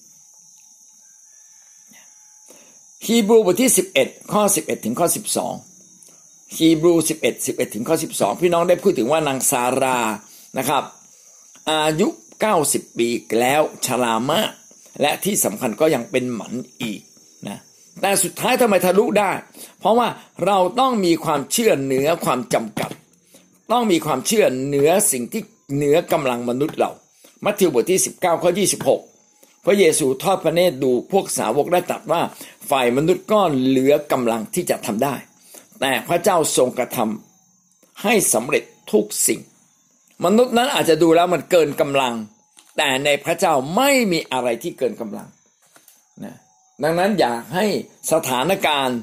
[3.05, 5.07] ฮีบรูบทที่ 11 ข้อ 11 ถึงข้อ
[5.81, 9.99] 12ฮีบรู 11 11 ถึงข้อ 12 พี่น้องได้พูดถึงว่านางซารา
[10.57, 10.83] นะครับ
[11.71, 12.07] อายุ
[12.53, 14.51] 90 ปีแล้วชรามาก
[15.01, 17.01] และที่สำคัญก็ยังเป็นหมันอีก
[17.47, 17.59] นะ
[18.01, 19.31] แต่สุดท้ายทำไมทะลุได้
[19.79, 20.07] เพราะว่า
[20.45, 22.91] เราต้องมีความเชื่อเหนือความจำกัด
[23.71, 25.41] ต้องมีความเชื่อเหนือสิ่งที่
[25.75, 26.91] เหนือกำลังมนุษย์เรา
[27.45, 28.51] มัทธิวบทที่ 19ข้อ
[29.07, 32.21] 26 พระเยซูทอดพระเนตรดูพวกสาวกได้ตรัสว่า
[32.69, 35.15] ฝ่ายมนุษย์ก็เหลือกำลังที่จะทำได้
[35.79, 39.39] แต่พระเจ้าทรงกระทำให้สำเร็จทุกสิ่ง
[40.25, 42.13] มนุษย์นั้นอาจจะดูแล้วมันเกินกำลัง
[42.81, 45.27] แต่ในพระเจ้าไม่มีอะไรที่เกินกำลัง
[46.23, 46.35] นะ
[46.83, 47.65] ดังนั้นอยากให้
[48.11, 48.99] สถานการณ์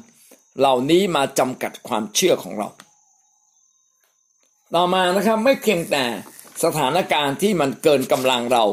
[0.59, 2.69] เหล่านี้มาจำกัดความเชื่อของเรา
[4.75, 6.05] ต่อมานะครับไม่เพียงแต่
[6.65, 8.65] สถานการณ์ที่มันเกินกำลังเรา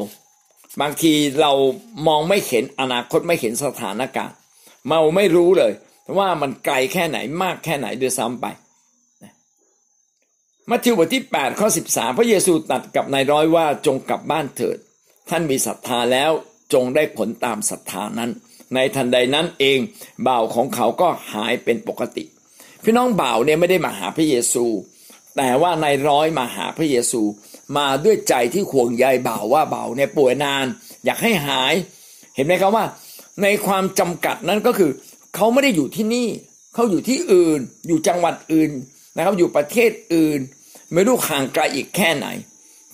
[0.80, 1.52] บางทีเรา
[2.06, 4.36] มองไม่เห็นอนาคตไม่เห็นสถานการณ์
[4.86, 5.72] เมาไม่รู้เลย
[6.18, 8.46] ว่ามันไกลแค่ไหนมากแค่ไหนด้วยซ้ำไป
[10.70, 14.78] มัทธิวบทที่8ข้อ13 พระเยซูตัดกับนายร้อยว่าจงกลับบ้านเถิด
[15.30, 16.30] ท่านมีศรัทธาแล้ว
[16.72, 18.30] จงได้ผลตามศรัทธานั้น
[18.74, 19.78] ในทันใดนั้นเอง
[20.26, 22.24] บ่าวของเขาก็หายเป็นปกติ
[22.84, 24.64] พี่น้องบ่าวเนี่ยไม่ได้มาหาพระเยซู
[25.36, 27.22] แต่ว่านายร้อยมาหาพระเยซู
[27.76, 30.66] มาด้วยใจที่ห่วงใยบ่าวว่าบ่าวเนี่ยป่วยนาน
[31.04, 31.74] อยากให้หาย
[32.36, 32.84] เห็นไหมครับว่า
[33.42, 34.90] ในความจำกัดนั้นก็คือ
[35.34, 36.28] เขาไม่ได้อยู่ที่นี่
[36.74, 38.70] เขาอยู่ที่อื่น อยู่จังหวัดอื่น
[39.16, 40.40] นะครับ อยู่ประเทศอื่น
[40.92, 42.26] ไม่รู้ห่างไกลอีกแค่ไหน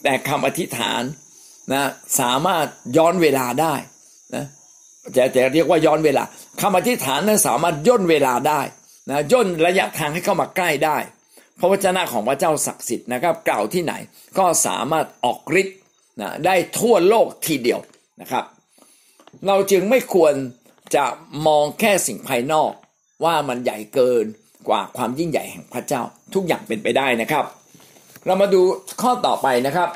[0.03, 1.03] แต่คำอธิษฐาน
[1.73, 1.83] นะ
[2.21, 3.75] สามารถย้อนเวลาได้
[4.35, 4.45] นะ
[5.17, 6.23] จะจะเรียกว่าย้อนเวลา
[6.61, 8.61] คำอธิษฐานนั้นสามารถย่นเวลาได้
[9.11, 10.99] นะย่นระยะทางให้เข้ามาใกล้ได้
[11.59, 13.95] พระวจนะของพระเจ้าศักดิ์สิทธิ์นะครับ กล่าวที่ไหน
[14.39, 15.79] ก็สามารถออกฤทธิ์
[16.21, 17.81] นะได้ทั่วโลกทีเดียว
[18.21, 18.45] นะครับ
[19.47, 20.35] เราจึงไม่ควร
[20.95, 21.05] จะ
[21.47, 22.73] มองแค่สิ่งภายนอก
[23.25, 24.25] ว่ามันใหญ่เกิน
[24.69, 26.03] กว่าความยิ่งใหญ่แห่งพระเจ้า
[26.35, 27.45] ทุกอย่างเป็นไปได้นะครับ
[28.27, 28.61] เรามาดู
[29.03, 29.89] ข้อต่อไปนะครับ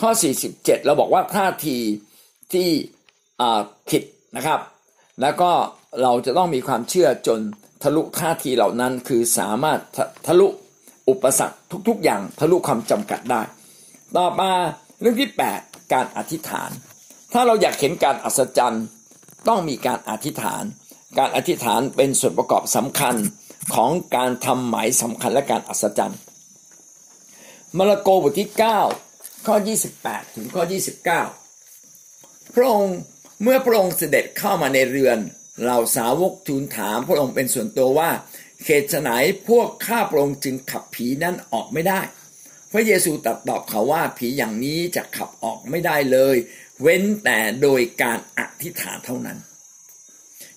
[0.00, 0.10] ข้อ
[0.42, 1.78] 47 เราบอกว่าท่าที
[2.52, 2.68] ที่
[3.90, 4.02] ผิด
[4.36, 4.60] นะครับ
[5.20, 5.50] แล้วก็
[6.02, 7.40] เราจะต้องมีความเชื่อจน
[7.82, 9.80] ทะลุท่าทีเหล่านั้นคือสามารถ
[10.26, 10.46] ทะลุ
[11.08, 11.56] อุปสรรค
[11.88, 13.42] ทุกๆ อย่างทะลุความจำกัดได้
[14.16, 14.50] ต่อมา
[15.00, 15.30] เรื่องที่
[15.60, 16.70] 8 การอธิษฐาน
[17.32, 18.84] ถ้าเราอยากเห็นการอัศจรรย์
[19.48, 20.64] ต้องมีการอธิษฐาน
[21.18, 23.14] การอธิษฐานเป็นส่วนประกอบสำคัญ
[23.74, 26.18] ของการทำหมายสำคัญและการอัศจรรย์
[27.76, 29.03] มาระโกบทที่ 9
[29.46, 29.56] ข้อ
[29.96, 30.62] 28 ถึงข้อ
[31.38, 32.96] 29 พระองค์
[33.42, 35.18] เมื่อพระองค์เสด็จเข้ามาในเรือน
[35.62, 38.10] เหล่าสาวกทูลถามพระองค์เป็นส่วนตัวว่า
[38.64, 39.10] เขตไหน
[39.48, 42.00] พวกข้าพระองค์จึงขับผีนั้นออกไม่ได้
[42.72, 46.36] พระเยซูตรัสตอบเขาว่าผีอย่างนี้จะขับออกไม่ได้เลย
[46.82, 49.38] เว้นแต่โดยการอธิษฐานเท่านั้น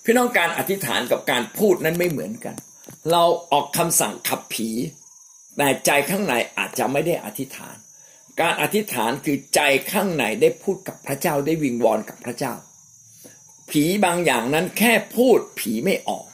[0.04, 2.54] พี่น้องการอธิษฐานกับการพูดนั้นไม่เหมือนกัน
[3.10, 4.70] เราออกคำสั่งขับผี
[5.56, 7.76] แต่ใจข้างในอาจจะไม่ได้อธิษฐาน
[8.40, 9.60] การอธิษฐานคือใจ
[9.92, 12.54] ข้างในได้พูดกับพระเจ้าได้วิงวอนกับพระเจ้า
[13.70, 16.26] ผีบางอย่างนั้นแค่พูดผีไม่ออก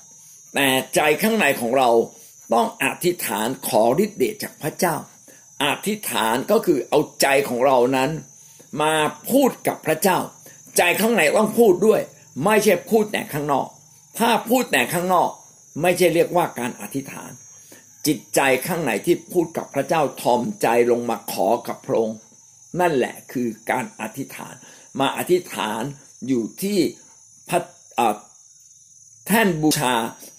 [0.55, 1.91] แต่ใจข้างในของเรา
[2.55, 4.97] ต้องอธิษฐานขอฤทธิ์เดชจากพระเจ้า
[5.65, 8.11] อธิษฐานก็คือเอาใจของเรานั้น
[8.83, 8.95] มา
[9.31, 10.19] พูดกับพระเจ้า
[10.77, 12.01] ใจข้างในต้องพูดด้วย
[12.45, 13.69] ไม่ใช่พูดแต่ข้างนอก
[14.19, 15.31] ถ้าพูดแต่ข้างนอก
[15.83, 17.31] ไม่ใช่เรียกว่าการอธิษฐาน
[18.07, 22.19] จิตใจข้างในที่พูดกับพระเจ้าทอมใจลงมาขอกับพระองค์
[22.81, 24.55] นั่นแหละคือการอธิษฐาน
[25.01, 25.83] มาอธิษฐาน
[26.29, 26.79] อยู่ที่
[27.49, 27.61] พระ
[29.27, 29.95] แท่นบูชา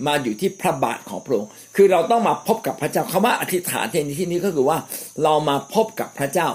[0.08, 4.78] มาอยู่ที่พระบาทของพระองค์ คือเราต้องมาพบกับพระเจ้าคำว่าอธิษฐานในที่นี้ก็คือว่า
[5.23, 6.49] เรามาพบกับพระเจ้า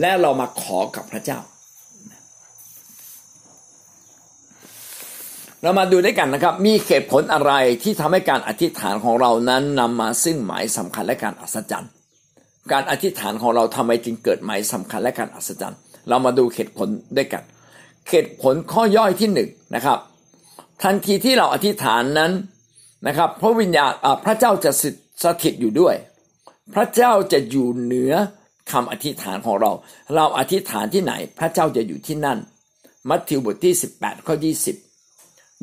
[0.00, 1.38] และเรามาขอกับพระเจ้า
[5.62, 11.90] เรามาดูด้วยกันนะครับ มีเหตุผลอะไรที่ทำให้การอธิษฐานของเรานั้นนำมาซึ่งหมายสำคัญและการอัศจรรย์
[12.72, 17.42] การอธิษฐานของเราทำไมจึงเกิดหมายสำคัญและการอัศจรรย์ เรามาดูเหตุผลด้วยกัน
[18.08, 19.98] เหตุผลข้อย่อยที่หนึ่งนะครับ
[20.82, 22.32] ทันทีที่เราอธิษฐานนั้น
[23.06, 23.92] นะครับ พระวิญญาณ
[24.24, 24.70] พระเจ้าจะ
[25.22, 25.94] สถิตอยู่ด้วย
[26.74, 28.12] พระเจ้าจะอยู่เหนือ
[28.72, 29.72] คำอธิษฐานของเรา
[30.14, 32.38] เราอธิษฐานที่ไหน พระเจ้าจะอยู่ที่นั่น
[33.08, 34.85] มัทธิวบทที่ 18 ข้อ 20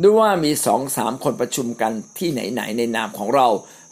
[0.02, 3.48] ด้วยว่ามีสองสามคนประชุมกันที่ไหนไหนในนามของเรา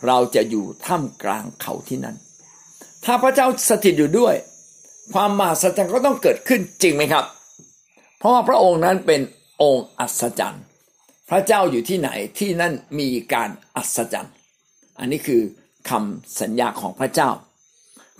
[0.08, 2.16] เราจะอยู่ท่ามกลางเขาที่นั่น
[3.06, 4.36] ถ้าพระเจ้าสถิตอยู่ด้วย
[5.14, 7.26] ความมหัศจรรย์ก็ต้องเกิดขึ้นจริงไหมครับ
[8.18, 9.22] เพราะว่าพระองค์นั้นเป็น
[9.62, 10.64] องค์อัศจรรย์
[11.30, 12.10] พระเจ้าอยู่ที่ไหน
[12.40, 14.34] ที่นั่นมีการอัศจรรย์
[15.00, 15.42] อันนี้คือ
[15.90, 17.30] คำสัญญาของพระเจ้า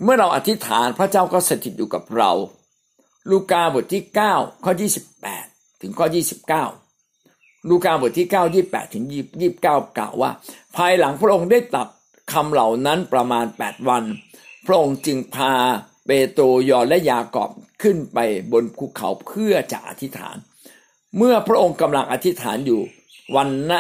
[0.04, 2.32] เมื่อเราอธิษฐานพระเจ้าก็สถิตอยู่กับเรา
[3.30, 4.74] ลูกาบทที่ 9 ข้อ
[5.28, 6.06] 28 ถึงข้อ
[6.72, 6.81] 29
[7.70, 9.06] ลูกาบทที่ 9 28 ถึง
[9.40, 9.66] 29
[9.98, 10.32] กล่าวว่า
[10.76, 11.88] ภายหลังพระองค์ได้ตัด
[12.32, 14.04] คำเหล่านั้นประมาณ 8 วัน
[14.66, 15.54] พระองค์จึงพา
[16.06, 18.18] เปโตรยอนและยากอบขึ้นไป
[18.52, 20.38] บนภูเขาเพื่อจะอธิษฐาน
[21.18, 22.82] เมื่อพระองค์กำลังอธิษฐานอยู่
[23.36, 23.80] วันนะ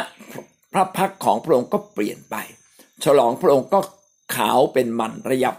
[0.73, 2.35] พระพักของพระองค์ก็เปลี่ยนไป
[3.03, 3.79] ฉลองพระองค์ก็
[4.35, 5.55] ขาวเป็นมันระยับ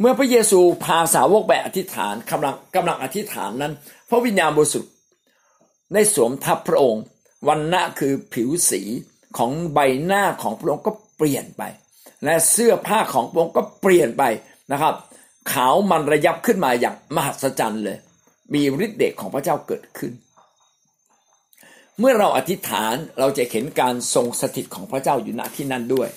[0.00, 3.72] เมื่อพระเยซูพาสาวกไปอธิษฐานกำลังกำลังอธิษฐานนั้น
[4.08, 4.92] พระวิญญาณบริสุทธิ์
[5.94, 7.02] ได้สวมทับพระองค์
[7.48, 8.82] วันณะคือผิวสี
[9.38, 11.62] ของใบหน้าของพระองค์ก็เปลี่ยนไป
[12.24, 14.22] และเสื้อผ้าของพระองค์ก็เปลี่ยนไป
[14.72, 14.94] นะครับ
[15.52, 17.98] ขาวมันระยับขึ้นมาอย่างมหัศจรรย์เลย
[18.54, 20.12] มีฤทธิ์เดชของพระเจ้าเกิดขึ้น
[21.98, 26.08] เมื่อเราอธิษฐานเราจะเห็นการทรงสถิตของพระเจ้าอยู่ณที่นั่นด้วย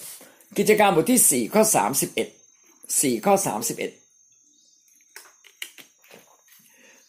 [0.58, 1.64] กิจการบทที่ 4 ข้อ
[2.44, 3.96] 31 4 ข้อ 31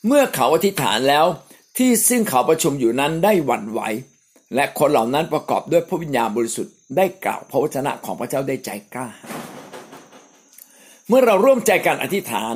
[0.07, 1.27] เมื่อเขาอธิษฐานแล้ว
[1.77, 3.81] ที่ซึ่งเขาประชุมอยู่นั้นได้หวั่นไหว
[4.55, 9.09] และคนเหล่านั้นประกอบด้วยพระวิญญาณบริสุทธิ์ได้กล่าวพระวจนะของพระเจ้าได้ใจกล้า
[11.09, 12.55] เมื่อเราร่วมใจกันอธิษฐาน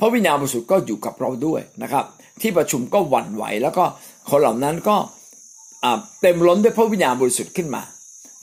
[0.00, 2.04] พระวิญญาณบริสุทธิ์ก็อยู่กับเราด้วยนะครับ
[2.40, 3.84] ที่ประชุมก็หวั่นไหว แล้วก็
[4.28, 4.96] คนเหล่านั้นก็
[6.20, 7.82] เต็มล้นด้วยพระวิญญาณบริสุทธิ์ขึ้นมา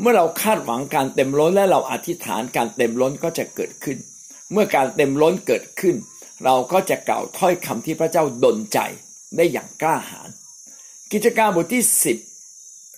[0.02, 3.98] เมื่อเราคาดหวังการเต็มล้นและเราอธิษฐานการเต็มล้นก็จะเกิดขึ้น
[4.52, 5.96] เมื่อการเต็มล้นเกิดขึ้น
[6.46, 8.80] เราก็จะกล่าวถ้อยคำที่พระเจ้าดลใจ
[9.36, 10.30] ได้อย่างกล้าหาญ
[11.12, 11.84] กิจการบทที่
[12.16, 12.35] 10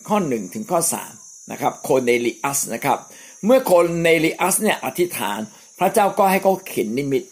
[0.08, 0.80] ข้อ1ถึงข้อ
[1.16, 3.00] 3นะครับโคเนลิอัสนะครับ
[3.46, 5.40] เมื่อโคเนลิอัสเนี่ยอธิษฐาน
[5.80, 7.24] พระเจ้าก็ให้เขาเข็นนิมิต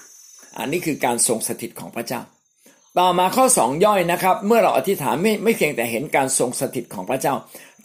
[0.57, 2.21] อันนี้คือการทรงสถิตของพระเจ้า
[2.99, 7.33] ต่อมาข้อสองย่อยนะครับ เมื่อเราอธิษฐานไม่ไม่เพียงแต่เห็นการทรงสถิตของพระเจ้า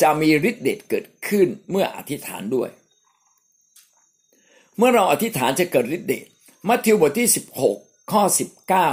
[0.03, 2.69] จะมีฤทธิ์เดชเกิดขึ้นเมื่ออธิษฐานด้วย
[4.77, 6.27] เมื่อเราอธิษฐานจะเกิดฤทธิ์เดช
[6.69, 7.29] มัทธิวบทที่
[7.71, 8.23] 16 ข้อ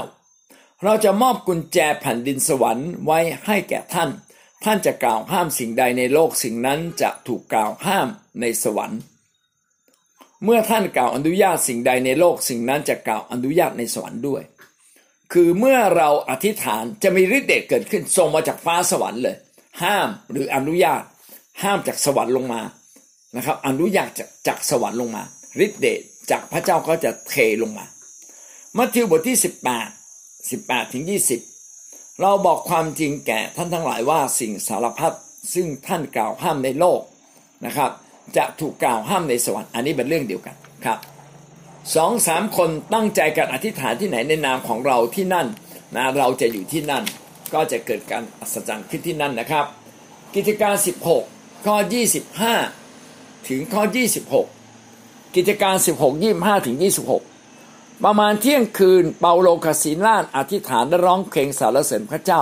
[0.08, 4.10] 19 เราจะมอบกุญแจแผ่นดินสวรรค์ไว้ให้แก่ท่าน
[4.64, 8.08] ท่านจะกล่าวห้ามสิ่งใดในโลกสิ่งนั้นจะถูกกล่าวห้าม
[8.42, 9.02] ในสวรรค์
[10.44, 14.44] เมื่อท่านกล่าวอนุญาตสิ่งใดในโลกสิ่งนั้นจะกล่าวอนุญาตในสวรรค์ด้วย
[15.34, 19.36] คือเมื่อเราอธิษฐานจะมีฤทธิ์เดชเกิดขึ้นส่งมาจากฟ้าสวรรค์เลย
[19.84, 21.02] ห้ามหรืออนุญาต
[21.64, 22.62] ห้ามจากสวรรค์ลงมา
[23.36, 25.24] นะครับ อนุญาตจากจากสวรรค์ลงมา
[25.66, 27.86] ฤทธิ์เดชจากพระเจ้าก็จะเทลงมา
[28.78, 29.38] มัทธิวบทที่
[30.12, 31.04] 18 18ถึง
[31.36, 31.57] 20
[32.22, 35.16] เราบอกความจริงแก่ท่านทั้งหลายว่าสิ่งสารพัด
[35.54, 37.02] ซึ่งท่านกล่าวห้ามในโลก
[37.66, 37.92] นะครับ
[38.38, 41.00] จะถูกกล่าวห้ามในสวรรค์อันนี้เป็นเรื่องเดียวกันครับ
[41.96, 45.48] สองสามคนตั้งใจกันอธิษฐานที่ไหนในนามของเราที่นั่น
[45.96, 47.04] นะเราจะอยู่ที่นั่น
[47.54, 49.66] ก็จะเกิดการอัศจรรย์ขึ้นที่นั่นนะครับ
[50.36, 50.76] กิจการ
[51.20, 51.76] 16 ข้อ
[52.62, 53.84] 25 ถึงข้อ
[54.60, 57.27] 26 กิจการ 16 25 ถึง 26
[58.04, 62.42] ประมาณเที่ยงคืนเปาโลคาสิลานอธิษฐานและร้องเพลงสรรเสริญพระเจ้า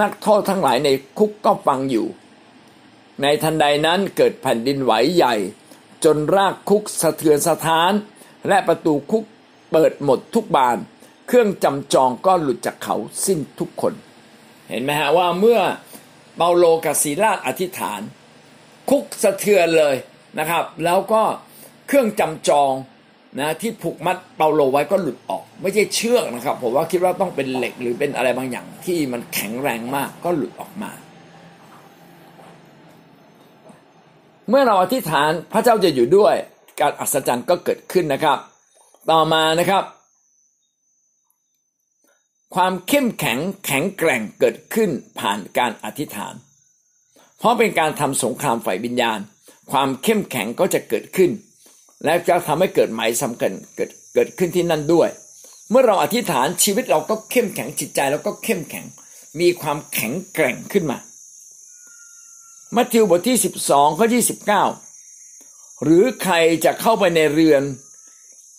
[0.00, 2.06] นักโทษทั้งหลายในคุกก็ฟังอยู่
[3.22, 5.34] ในทันใดนั้นเกิดแผ่นดินไหวใหญ่
[6.04, 7.92] จนรากคุกสะเทือนสะท้าน
[8.48, 9.24] และประตูคุก
[9.72, 10.78] เปิดหมดทุกบาน
[11.26, 13.94] เครื่องจำจองก็หลุดจากเขาสิ้นทุกคน
[14.68, 15.60] เห็นไหมฮะว่าเมื่อ
[16.36, 18.00] เปาโลกับศีลาดอธิษฐาน
[18.90, 19.94] คุกสะเทือนเลย
[20.38, 21.22] นะครับ แล้วก็
[21.86, 22.72] เครื่องจำจอง
[23.38, 30.90] นะที่ผูกมัดเปาโลไว้ก็หลุดออก ไม่ใช่เชือกนะครับ ผมว่าคิดว่าต้องเป็นเหล็กหรือเป็นอะไรบางอย่างที่มันแข็งแรงมากก็หลุดออกมา
[34.48, 36.34] เมื่อเราอธิษฐานพระเจ้าจะอยู่ด้วย
[36.80, 38.38] การอัศจรรย์ก็เกิดขึ้นนะครับ
[39.10, 39.84] ต่อมานะครับ
[42.54, 46.34] ความเข้มแข็งแข็งแกร่งเกิดขึ้นผ่านการอธิษฐาน
[47.38, 49.18] เพราะเป็นการทำสงครามฝ่ายวิญญาณ
[49.72, 51.30] ความเข้มแข็งก็จะเกิดขึ้น
[52.04, 55.08] และจะทำให้เกิดหมายสำคัญเกิดเกิดขึ้นที่นั่นด้วย
[55.70, 58.86] เมื่อเราอธิษฐานชีวิตเราก็เข้มแข็งจิตใจเราก็เข้มแข็ง
[59.40, 60.98] มีความแข็งแกร่งขึ้นมา
[62.76, 64.06] มัทธิวบทที่12ข้อ
[64.94, 67.62] 29หรือใครจะเข้าไปในเรือน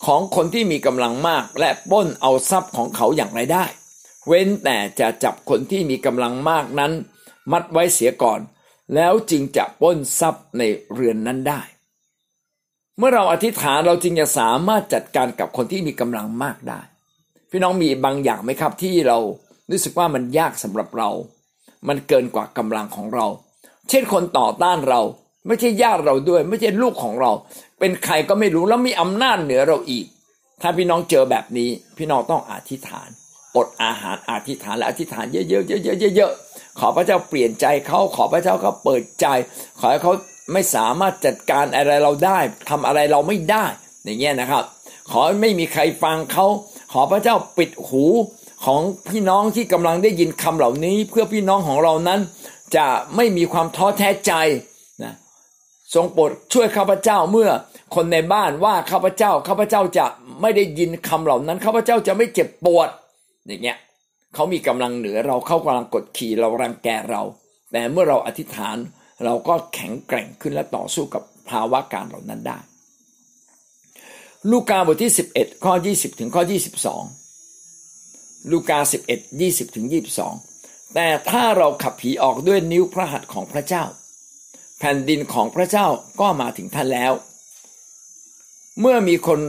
[0.06, 3.64] ของคนที่มีกำลังมาก และป้นเอาทรัพย์ของเขาอย่างไรได้
[4.26, 6.92] เว้นแต่จะจับคนที่มีกำลังมากนั้น
[7.52, 8.40] มัดไว้เสียก่อน
[8.94, 11.60] แล้วจึงจะป้นทรัพย์ในเรือนนั้นได้
[12.98, 16.80] เมื่อเราอธิษฐานเราจึงจะสามารถจัดการกับคนที่มีกำลังมากได้
[17.50, 19.18] พี่น้องมีบางอย่างไหมครับที่เรา
[19.70, 21.10] รู้สึกว่ามันยากสำหรับเรา
[21.88, 23.26] มันเกินกว่ากำลังของเรา
[23.88, 25.00] เช่นคนต่อต้านเรา
[25.46, 27.32] ไม่ใช่ญาติเราด้วย ไม่ใช่ลูกของเรา
[27.78, 30.06] เป็นใครก็ไม่รู้แล้วมีอำนาจเหนือเราอีก
[30.62, 33.08] ถ้าพี่น้องเจอแบบนี้ พี่น้องต้องอธิษฐาน
[33.56, 35.54] อดอาหารอธิษฐานและอธิษฐานเยอะๆเย
[35.90, 39.26] อะๆเยอะๆขอพระเจ้าเปลี่ยนใจเขาขอพระเจ้าเขาเปิดใจ
[39.78, 40.12] ขอให้เขา
[40.52, 42.38] ไม่สามารถจัดการอะไรเราได้
[42.70, 43.64] ทำอะไรเราไม่ได้
[44.04, 44.64] อย่างเงี้ยนะครับ
[45.10, 46.46] ขอไม่มีใครฟังเขา
[46.92, 48.04] ขอพระเจ้าปิดหู
[48.64, 52.20] ของพี่น้องที่กำลังได้ยินคำเหล่านี้ เพื่อพี่น้องของเรานั้น
[52.76, 54.32] จะไม่มีความท้อแท้ใจ
[55.02, 55.14] นะ
[55.94, 57.50] ทรงโปรดช่วยข้าพเจ้าเมื่อ
[57.94, 60.06] คนในบ้านว่าข้าพเจ้าข้าพเจ้าจะ
[60.40, 62.88] ไม่ได้ยินคำเหล่านั้นข้าพเจ้าจะไม่เจ็บปวด
[63.46, 63.78] อย่างเงี้ย
[64.34, 67.22] เขามีกำลังเหนือเราเขากำลังกดขี่เรารังแกเรา
[67.72, 68.76] แต่เมื่อเราอธิษฐาน
[69.24, 72.58] เราก็แข็งแกร่งขึ้นและต่อสู้กับภาวะการเหล่านั้นได้
[74.50, 76.42] ลูกาบทที่ 11 ข้อ 20 ถึงข้อ
[77.46, 79.86] 22 ลูกา 11 20 ถึง
[80.40, 83.84] 22 แต่ถ้าเราขับผีออกด้วยนิ้วพระหัตถ์ของพระเจ้า
[84.78, 85.86] แผ่นดินของพระเจ้า
[86.20, 87.12] ก็มาถึงท่านแล้ว
[88.80, 89.40] เมื่อมีคน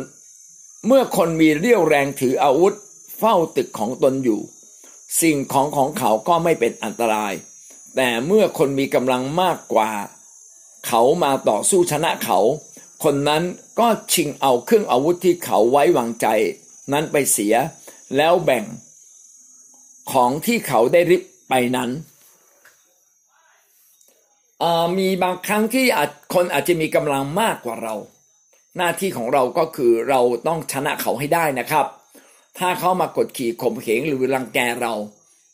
[0.87, 2.73] เมื่อคนมีเรี่ยวแรงถืออาวุธ
[3.17, 4.39] เฝ้าตึกของตนอยู่
[5.21, 7.33] สิ่งของของเขาก็ไม่เป็นอันตราย
[7.97, 9.91] แต่เมื่อคนมีกำลังมากกว่า
[10.87, 12.39] เขามาต่อสู้ชนะเขา
[13.03, 13.43] คนนั้น
[13.79, 16.27] ก็ชิงเอาเครื่องอาวุธที่เขาไว้วางใจ
[16.93, 17.55] นั้นไปเสีย
[18.17, 18.65] แล้วแบ่ง
[20.11, 21.89] ของที่เขาได้ริบไปนั้น
[24.97, 25.85] มีบางครั้งที่
[26.33, 27.95] คนอาจจะมีกำลังมากกว่าเรา
[28.77, 31.85] หน้าที่ของเราก็คือเราต้องชนะเขาให้ได้นะครับ
[32.57, 34.93] ถ้าเขามากดขี่ข่มเหงหรือรังแกเรา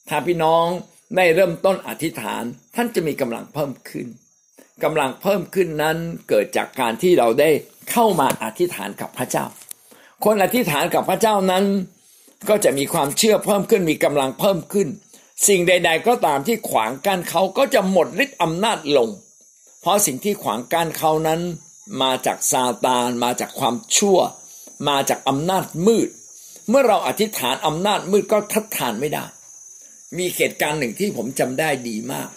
[0.09, 0.67] ถ้าพี่น้อง
[1.15, 2.43] ได้เริ่มต้นอธิษฐาน
[2.75, 4.07] ท่านจะมีกำลังเพิ่มขึ้น
[4.83, 5.97] กำลังเพิ่มขึ้นนั้น
[6.29, 7.49] เกิดจากการที่เราได้
[7.91, 9.45] เข้ามาอธิษฐานกับพระเจ้า
[10.23, 11.65] คนอธิษฐานกับพระเจ้านั้น
[12.49, 14.87] ก็จะมีความเชื่อเพิ่มขึ้นมีกำลังเพิ่มขึ้น
[15.47, 19.09] สิ่งใด ๆ ก็ตามที่ขวางกั้นเขาก็จะหมดฤทธิ์อำนาจลง
[19.81, 21.41] เพราะสิ่งที่ขวางกั้นเขานั้น
[22.01, 24.17] มาจากซาตาน มาจากความชั่ว
[24.89, 26.09] มาจากอำนาจมืด
[26.69, 29.25] เมื่อเราอธิษฐานอำนาจมืดก็ทัดทานไม่ได้
[30.17, 32.29] มีเหตุการณ์หนึ่งที่ผมจำได้ดีมาก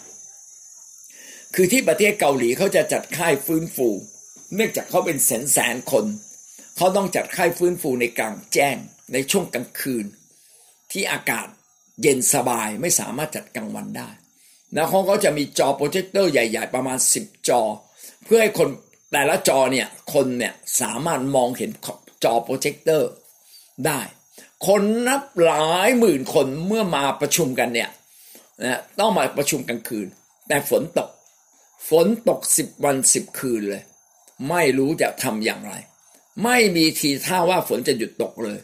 [1.55, 3.89] คือที่ประเทศเกาหลีเขาจะจัดค่ายฟื้นฟู
[4.55, 6.05] เนื่องจากเขาเป็นแสนแสนคน
[6.77, 8.77] เขาต้องจัดค่ายฟื้นฟูในกลางแจ้ง
[9.13, 10.05] ในช่วงกลางคืน
[10.91, 11.47] ที่อากาศ
[12.01, 14.09] เย็นสบายไม่สามารถจัดกลางวันได้
[14.73, 17.61] แล้วเขาก็จะมีจอโปรเจคเตอร์ใหญ่ ๆ ประมาณ 10 จอ
[18.25, 18.69] เพื่อให้คน
[19.11, 21.71] แต่ละจอเนี่ยคนเนี่ยสามารถมองเห็น
[22.23, 23.09] จอโปรเจคเตอร์
[23.85, 23.99] ได้
[24.65, 27.89] คนนับหลายหมื่นคนเมื่อมาประชุมกันเนี่ย
[28.63, 30.07] นะต้องมาประชุมกลางคืน
[30.47, 31.09] แต่ฝนตก
[31.89, 33.83] ฝนตกสิบวันสิบคืนเลย
[34.49, 35.73] ไม่รู้จะทำอย่างไร
[36.43, 38.59] ไม่มีทีท่าว่าฝนจะหยุดตกเลย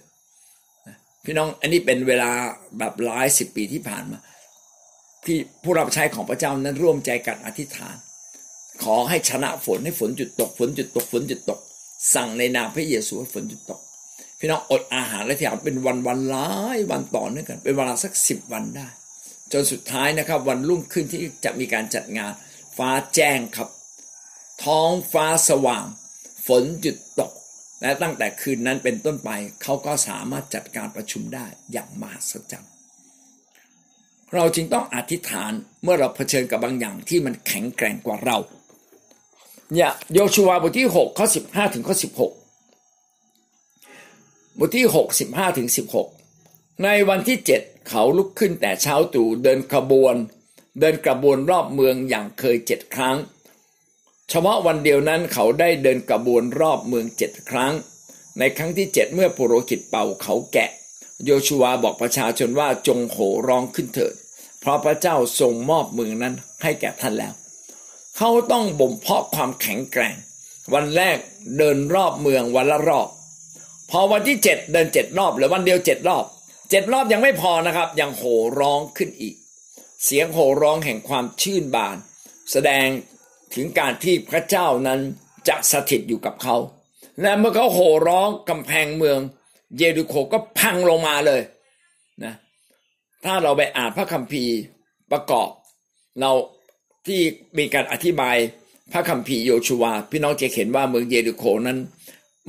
[1.23, 2.31] พี่น้องอันนี้เป็นเวลา
[2.77, 4.19] แบบหลายสิบปีที่ผ่านมา
[5.25, 7.95] ที่ผู้รับใช้ของพระเจ้านั้นร่วมใจกันอธิษฐาน
[8.83, 11.59] ขอให้ชนะฝนให้ฝนหยุดตก ฝนหยุดตก ฝนหยุดตก
[12.15, 13.81] สั่งในนามพระเยซูให้ฝนหยุดตก
[14.45, 18.87] พี่น้องอดอาหารและที่อาเป็นวันวันหลายวันต่อเนื่องกัน เป็นเวลาสักสิบวันได้
[19.51, 22.31] จนสุดท้ายนะครับ วันรุ่งขึ้นที่จะมีการจัดงาน
[22.77, 23.69] ฟ้าแจ้งครับ
[24.63, 25.85] ท้องฟ้าสว่าง
[26.47, 27.31] ฝนหยุดตก
[27.81, 29.29] และตั้งแต่คืนนั้นเป็นต้นไป
[29.61, 32.71] เขาก็สามารถจัดการประชุมได้อย่างมหัศจรรย์
[34.33, 35.51] เราจึงต้องอธิษฐาน
[35.83, 38.37] เมื่อเราเผชิญกับบางอย่างที่มันแข็งแกร่งกว่าเรา
[39.73, 42.42] เนี่ยโยชูวาบทที่6ข้อ15 ถึงข้อ16
[44.59, 45.69] บทที่ 6 15ถึง
[46.25, 50.15] 16 ในวันที่ 7 เขาลุกขึ้นแต่เช้าตู่เดินขบวน
[50.79, 53.17] เดินกระบวนรอบเมืองอย่างเคยเจ็ดครั้ง
[54.29, 57.73] เฉพาะวันเดียวนั้นเขาได้เดินกระบวนรอบเมืองเจ็ดครั้ง
[58.39, 60.69] ในครั้งที่เจ็ดเมื่อปุโรหิตเป่าเขาแกะ
[61.25, 64.13] โยชูวาบอกประชาชนว่าจงโห่ร้องขึ้นเถิด
[64.59, 67.33] เพราะพระเจ้าทรงมอบเมืองนั้นให้แก่ท่านแล้ว
[68.17, 70.15] เขาต้องบ่มเพาะความแข็งแกร่ง
[70.73, 71.17] วันแรก
[71.57, 73.07] เดินรอบเมืองวันละรอบ
[73.91, 76.25] พอวันที่เจ็ดเดินเจ็ดรอบหรือวันเดียวเจ็ดรอบ
[76.69, 79.35] เจ็ดรอบยังไม่พอนะครับ ยังโห่ร้องขึ้นอีก
[80.05, 81.97] เสียงโห่ร้องแห่งความชื่นบาน
[82.51, 82.87] แสดง
[83.55, 84.99] ถึงการที่พระเจ้านั้น
[85.47, 86.55] จะสถิตอยู่กับเขา
[87.21, 89.19] และเมื่อเขาโห่ร้องกำแพงเมือง
[89.77, 91.41] เยรูโคก็พังลงมาเลย
[92.23, 92.33] นะ
[93.25, 94.55] ถ้าเราไปอ่านพระคัมภีร์
[95.11, 95.49] ประกอบ
[96.19, 96.31] เรา
[97.07, 97.19] ที่
[97.57, 98.37] มีการอธิบาย
[98.93, 101.77] พระคัมภีร์โยชูวา พี่น้องจะเห็นว่าเมืองเยรูโคนั้น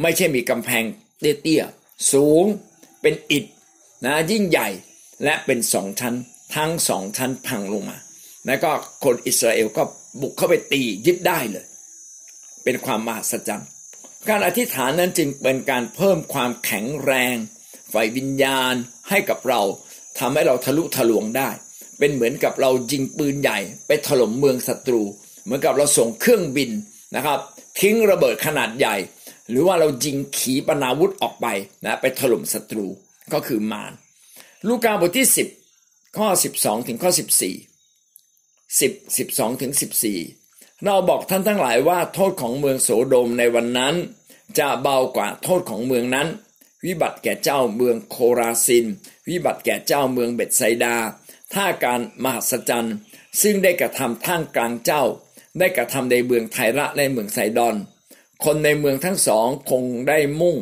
[0.03, 0.85] ไม่ใช่มีกำแพง
[1.21, 2.45] เตี้ยๆสูง
[3.03, 3.45] เป็นอิฐ
[4.05, 4.69] นะยิ่งใหญ่
[5.25, 6.15] และเป็นสองชั้น
[6.55, 7.99] ทั้งสองชั้นพังลงมา
[8.47, 8.71] แล้วก็
[9.05, 9.83] คนอิสราเอลก็
[10.21, 11.67] บุกเข้าไปตียึดได้เลย
[12.65, 13.69] เป็นความมหัศจรรย์
[14.29, 17.37] การอธิษฐานนั้นจึงเป็นการเพิ่มความแข็งแรง
[17.93, 18.75] ฝ่ายวิญญาณ
[19.09, 19.61] ให้กับเรา
[20.19, 21.51] ทำให้เราทะลุทะลวงได้
[21.99, 25.03] เป็นเหมือนกับเรายิงปืนใหญ่ไปถล่มเมืองศัตรู
[25.45, 26.71] เหมือนกับเราส่งเครื่องบิน
[27.17, 27.39] นะครับ
[27.81, 28.97] ทิ้งระเบิดขนาดใหญ่
[29.49, 31.47] หรือว่าเรายิงขีปนาวุธออกไป
[31.85, 32.87] นะไปถล่มศัตรู
[33.33, 33.93] ก็คือมาร
[34.67, 35.29] ลูกาบทที่
[35.71, 36.29] 10 ข้อ
[36.59, 37.21] 12 ถึงข้อ 14
[38.81, 39.73] 10 12 ถึง
[40.29, 43.95] 14 เราบอกท่านทั้งหลายว่าโทษของเมืองโสโดมในวันนั้น
[44.59, 46.29] จะเบากว่าโทษของเมืองนั้น
[46.85, 48.87] วิบัติแก่เจ้าเมืองโคราซิน
[49.29, 50.97] วิบัติแก่เจ้าเมืองเบตไซดา
[51.55, 52.97] ท่าการมหัศจรรย์
[53.43, 55.03] ซึ่งได้กระทำท่ามกลางเจ้า
[55.59, 57.77] ได้กระทำในเมืองไทระและเมืองไซดอน
[58.45, 60.57] คนในเมืองทั้งสองคงได้มุ่ง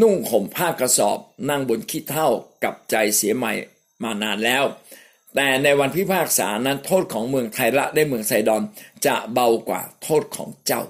[0.00, 1.18] นุ่งห่มผ้ากระสอบ
[1.50, 2.28] นั่งบนขี้เท่า
[2.64, 3.52] กับใจเสียใหม่
[4.02, 4.64] มานานแล้ว
[5.34, 8.62] แต่ในวันพิพากษานั้นโทษของเมืองไทยละได้เมืองไซดอน
[9.06, 10.82] จะเบากว่าโทษของเจ้า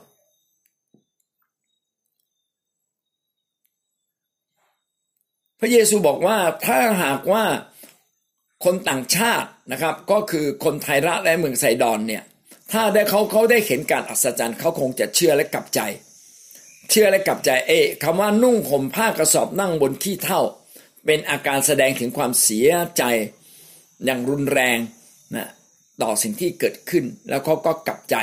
[5.60, 7.44] พระเยซูบอกว่าถ้าหากว่า
[8.64, 12.22] คนต่างชาตินะครับ ก็คือคนไทยระและเมืองไซดอนเนี่ย
[12.72, 15.80] ถ้าได้เขาเขาได้เห็นการอัศจรรย์เขาคงจะเชื่อและกลับใจ
[16.90, 17.72] เชื่อและกลับใจเอ
[18.02, 20.40] คำว่านุ่งห่มผ้ากระสอบนั่งบนขี้เท่า
[21.06, 22.68] เป็นอาการแสดงถึงความเสีย
[22.98, 23.02] ใจ
[24.04, 24.78] อย่างรุนแรง
[25.34, 25.48] นะ
[26.02, 28.16] ต่อสิ่งที่เกิดขึ้นแล้วเขาก็กลับใจ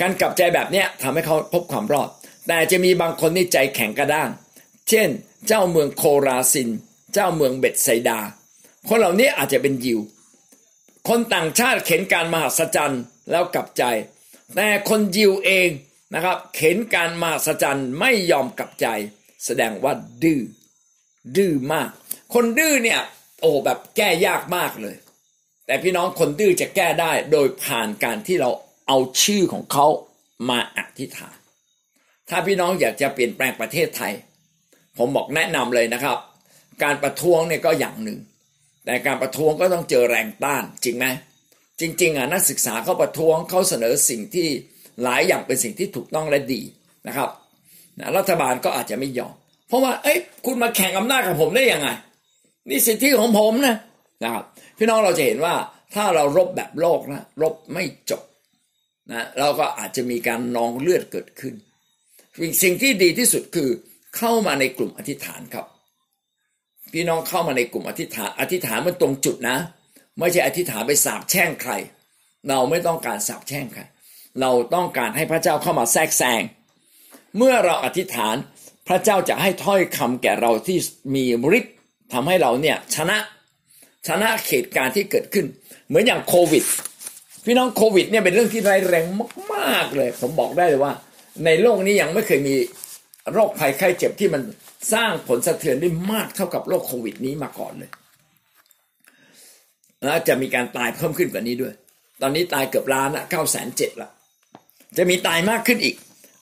[0.00, 2.08] การกลับใจแบบนี้ทำให้เขาพบความรอด
[2.46, 4.30] แต่จะมีบางคนที่ใจแข็งกระด้าง
[4.88, 5.08] เช่น
[5.46, 6.68] เจ้าเมืองโคราซิน
[7.14, 8.18] เจ้าเมืองเบตไซดา
[8.88, 10.00] คนเหล่านี้อาจจะเป็นยิว
[11.08, 13.84] คนต่างชาติเข็นการมหัศจรรย์แล้วกลับใจ
[14.56, 15.68] แต่คนยิวเอง
[16.14, 18.86] นะครับ เข็นการมหัศจรรย์ไม่ยอมกลับใจ
[19.44, 19.92] แสดงว่า
[20.22, 20.40] ดื้อ
[21.36, 21.90] ดื้อมาก
[22.34, 23.00] คนดื้อเนี่ย
[23.40, 24.96] โอ้แบบแก้ยากมากเลย
[25.66, 28.50] แต่พี่น้องคนดื้อจะแก้ได้โดยผ่านการที่เรา
[28.86, 29.86] เอาชื่อของเขา
[30.48, 31.36] มาอธิษฐาน
[32.28, 34.12] ถ้าพี่น้องอยากจะเปลี่ยนแปลงประเทศไทย
[34.98, 36.18] ผมบอกแนะนำเลยนะครับ
[36.82, 38.18] การประท้วงเนี่ยก็อย่างหนึ่ง
[38.84, 41.06] แต่การประท้วงก็ต้องเจอแรงต้านจริงไหม
[41.80, 44.48] จริงๆอะนักศึกษาเขาประท้วงเขาเสนอสิ่งที่
[45.02, 46.62] หลายอย่างเป็นสิ่งที่ถูกต้องและดี
[47.08, 47.28] นะครับ
[48.16, 49.34] รัฐบาลก็อาจจะไม่ยอม
[49.68, 51.88] เพราะว่า เอ้ยคุณมาแข่งอำนาจกับผมได้ยังไง
[52.68, 53.76] นี่สิทธิของผมนะ
[54.22, 54.44] นะครับ
[54.78, 55.54] พี่น้องเราจะเห็นว่า
[55.94, 58.22] ถ้าเรารบแบบโลกนะรบไม่จบ
[59.12, 61.54] นะเราก็อาจจะมีการนองเลือดเกิดขึ้น
[62.62, 63.68] สิ่งที่ดีที่สุดคือ
[64.16, 65.66] เข้ามาในกลุ่มอธิษฐานครับ
[66.92, 69.56] พี่น้องเข้ามาในกลุ่มอธิษฐาน อธิษฐานมันตรงจุดนะ
[70.18, 71.72] ไม่ใช่อธิษฐานไปสาบแช่งใคร
[72.48, 73.82] เราไม่ต้องการสาบแช่งใคร
[74.40, 76.42] เราต้องการให้พระเจ้าเข้ามาแทรกแซง
[77.36, 78.36] เมื่อเราอธิษฐาน
[78.88, 80.78] พระเจ้าจะให้ถ้อยคำแก่เราที่
[81.14, 81.24] มี
[81.58, 81.74] ฤทธิ์
[82.12, 83.18] ทำให้เราเนี่ยชนะ
[84.08, 85.46] ชนะเหตุการณ์ที่เกิดขึ้น
[85.88, 86.64] เหมือนอย่างโควิด
[87.44, 89.04] พี่น้องโควิดเนี่ยเป็นเรื่องที่ร้ายแรง
[89.52, 90.92] มากๆเลย ผมบอกได้เลยว่า
[91.44, 92.54] ในโลกนี้ยังไม่เคยมี
[93.32, 94.42] โรคภัยไข้เจ็บที่มัน
[94.92, 97.90] สร้างผลสะเทือนได้มากเท่ากับโรคโควิดนี้มาก่อนเลย
[100.04, 101.74] แล้วจะมีการตายเพิ่มขึ้นกว่านี้ด้วย
[102.22, 104.10] ตอนนี้ตายเกือบล้านละเก้าแสนเจ็ดละ
[104.96, 105.96] จะมีตายมากขึ้นอีก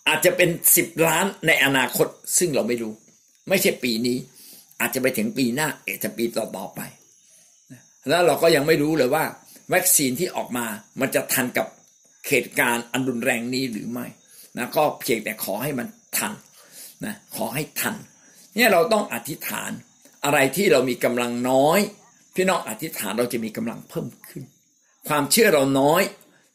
[0.09, 2.07] อาจจะเป็นสิบล้านในอนาคต
[2.39, 2.93] ซึ่งเราไม่รู้
[3.49, 4.19] ไม่ใช่ปีนี้
[4.81, 6.81] อาจจะไปถึงปีหน้าเอจะปีต่อๆไป
[8.09, 9.25] แล้วเราก็ยังไม่รู้เลยว่า
[9.73, 10.67] วัคซีนที่ออกมา
[11.01, 11.67] มันจะทันกับ
[12.29, 14.07] เหตุการณ์อันรุนแรงนี้หรือไม่
[14.57, 15.87] นะก็เพียงแต่ขอให้มัน
[16.17, 16.33] ทัน
[17.05, 17.95] นะขอให้ทัน
[18.55, 19.71] เนี่ยเราต้องอธิษฐาน
[20.25, 21.81] อะไรที่เรามีกำลังน้อย
[22.35, 24.43] พี่น้องอธิษฐานเราจะมีกำลังเพิ่มขึ้น
[25.09, 26.03] ความเชื่อเราน้อย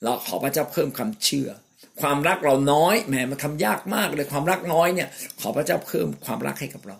[0.03, 1.49] เราขอพระเจ้าเพิ่มความเชื่อ
[2.01, 6.97] ความรักเราน้อยแหมมันทายากมากเลยความรักน้อยเนี่ย ขอพระเจ้าเพิ่มความรักให้กับเรา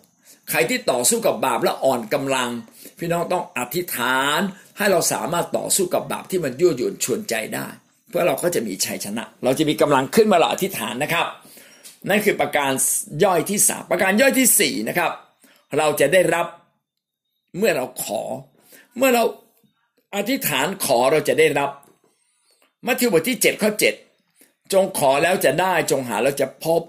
[0.50, 2.50] ใครที่ต่อสู้กับบาปและอ่อนกำลัง
[3.00, 4.40] พี่น้องต้องอธิษฐาน
[4.78, 7.68] ให้เราสามารถต่อสู้กับบาปที่มันยั่วยวนชวนใจได้
[8.10, 11.26] เพื่อเราก็จะมีชัยชนะ เราจะมีกำลังขึ้นมาเราอธิษฐานนะครับ
[12.10, 12.72] นั่นคือประการ
[13.24, 15.12] ย่อยที่สามประการย่อยที่สี่นะครับ
[15.78, 16.48] เราจะได้รับ
[17.58, 18.22] เมื่อเราขอ
[18.98, 19.24] เมื่อเรา
[20.16, 21.70] อธิษฐานขอเราจะได้รับ
[22.88, 26.82] มัทธิวบทที่เจ็ดข้อเจงขอแล้วจะได้จงหาแล้วจะพบ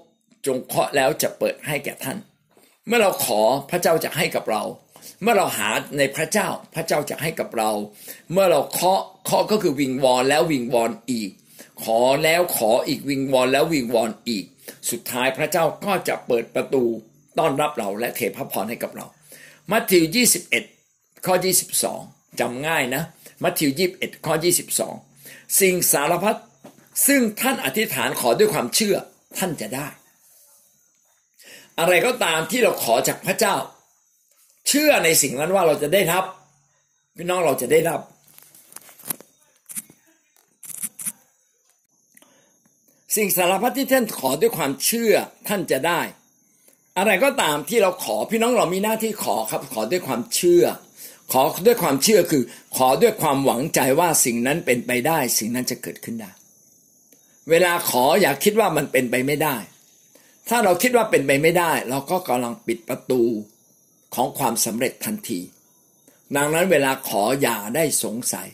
[0.46, 2.18] จงเคาะแล้วจะเปิดให้แก่ท่าน
[2.86, 4.62] เมื่อเราขอพระเจ้าจะให้กับเรา
[5.22, 5.68] เมื่อเราหา
[5.98, 7.70] ในพระเจ้าพระเจ้าจะให้กับเรา
[8.32, 11.30] เมื่อเราเคาะเคาะก็คือวิงวอนแล้ววิงวอนอีก
[11.82, 14.44] ขอแล้วขออีกวิงวอนแล้ววิงวอนอีก
[14.90, 16.84] สุดท้ายพระเจ้าก็จะเปิดประตู
[17.38, 19.06] ต้อนรับเราและเทพระพรให้กับเรา
[19.70, 20.04] มัทธิว
[20.68, 21.34] 21 ข้อ
[21.88, 23.02] 22จำง่ายนะ
[23.42, 24.34] มัทธิว 21 ข้อ
[24.94, 26.36] 22 สิ่งสารพัด
[27.06, 28.96] ซึ่งท่านอธิษฐานขอด้วยความเชื่อ
[29.38, 29.88] ท่านจะได้
[31.78, 33.56] อะไรก็ตามที่เราขอจากพระเจ้า
[34.68, 36.24] เชื่อในสิ่งนั้นว่าเราจะได้รับ
[37.16, 38.00] พี่น้องเราจะได้รับ
[43.16, 45.12] สิ่งสารพัดที่ท่านขอด้วยความเชื่อ
[45.48, 46.00] ท่านจะได้
[46.98, 50.64] อะไรก็ตามที่เราขอพี่น้องเรามีหน้าที่ขอครับขอด้วยความเชื่อ
[51.32, 52.42] ขอด้วยความเชื่อคือ
[52.76, 56.30] ขอด้วยความหวังใจว่าสิ่งนั้นเป็นไปได้ สิ่งนั้นจะเกิดขึ้นได้
[57.50, 59.56] เวลาขออย่าคิดว่ามันเป็นไปไม่ได้
[60.48, 63.22] ถ้าเราคิดว่าเป็นไปไม่ได้ เราก็กำลังปิดประตู
[64.14, 65.40] ของความสำเร็จทันที
[66.36, 68.46] ดังนั้นเวลาขออย่าได้สงสัย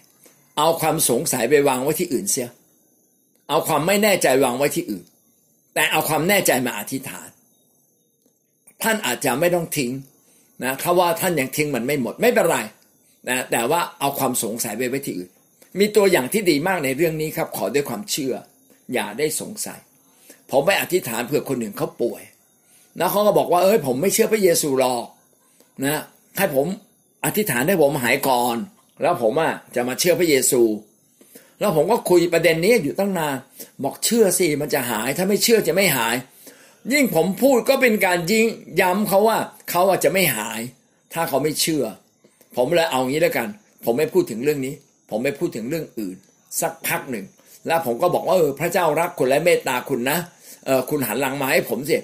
[0.59, 2.51] เอาความสงสัยไปวางไว้ที่อื่นเสีย
[3.49, 5.05] เอาความไม่แน่ใจวางไว้ที่อื่น
[5.75, 7.29] แต่เอาความแน่ใจมาอธิษฐาน
[8.83, 9.93] ท่านอาจจะไม่ต้องทิ้ง
[10.65, 12.59] นะเขาว่าท่านยังทิ้งมันไม่หมดไม่เป็นไร
[13.29, 15.31] นะแต่ว่าเอาความสงสัยไปไว้ที่อื่น
[15.79, 18.35] มีตัวอย่างที่ดีมากในเรื่องนี้ครับ ขอด้วยความเชื่อ
[18.95, 19.81] อย่าได้สงสัย
[20.51, 22.23] ผมไปอธิษฐานเผื่อคนหนึ่งเขาป่วย
[23.01, 25.05] นะเขาก็บอกว่าเอ้ยผมไม่เชื่อพระเยซูหรอก
[25.85, 26.03] นะ
[26.39, 26.67] ให้ผม
[27.25, 28.57] อธิษฐานให้ผมหายก่อน
[29.03, 30.63] แล้วผมอะจะมาเชื่อพระเยซู
[31.61, 33.35] แล้วผมก็คุยประเด็นนี้อยู่ตั้งนาน
[33.85, 36.17] บอกเชื่อสิมันจะหาย ถ้าไม่เชื่อจะไม่หาย
[36.93, 38.47] ยิ่งผมพูดก็เป็นการยิง
[38.81, 39.39] ย้ำเขาว่า
[39.71, 40.61] เขาอาจจะไม่หาย
[41.13, 41.85] ถ้าเขาไม่เชื่อ
[42.57, 43.49] ผมเลยเอางี้แล้วกัน
[43.85, 44.75] ผมไม่พูดถึงเรื่องนี้
[45.11, 46.17] ผมไม่พูดถึงเรื่องอื่น
[46.61, 47.27] สักพักหนึ่ง
[47.67, 50.19] แล้วผมก็บอกว่าเออพระเจ้ารักคุณและเมตตาคุณนะ
[50.67, 51.97] เออคุณหันหลังมาให้ผมสิ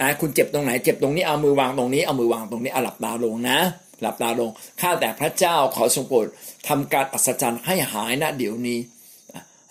[0.00, 3.58] นะคุณเจ็บตรงไหนเจ็บตรงนี้เอามือวางตรงนี้เอามือวางตรงนี้เอาหลับตาลงนะ
[4.02, 4.50] หลับตาลง
[4.80, 6.26] ข้าแต่พระเจ้าขอทรงโปรด
[6.68, 8.78] ทำการอัศจรรย์ให้หายนะเดี๋ยวนี้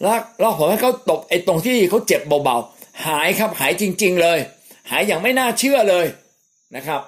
[0.01, 4.39] แล้วผมให้เขาตบไอ้ตรงที่เขาเจ็บเบาๆหายครับหายจริง ๆเลย
[4.89, 6.05] หายอย่างไม่น่าเชื่อเลย
[6.75, 7.01] นะครับ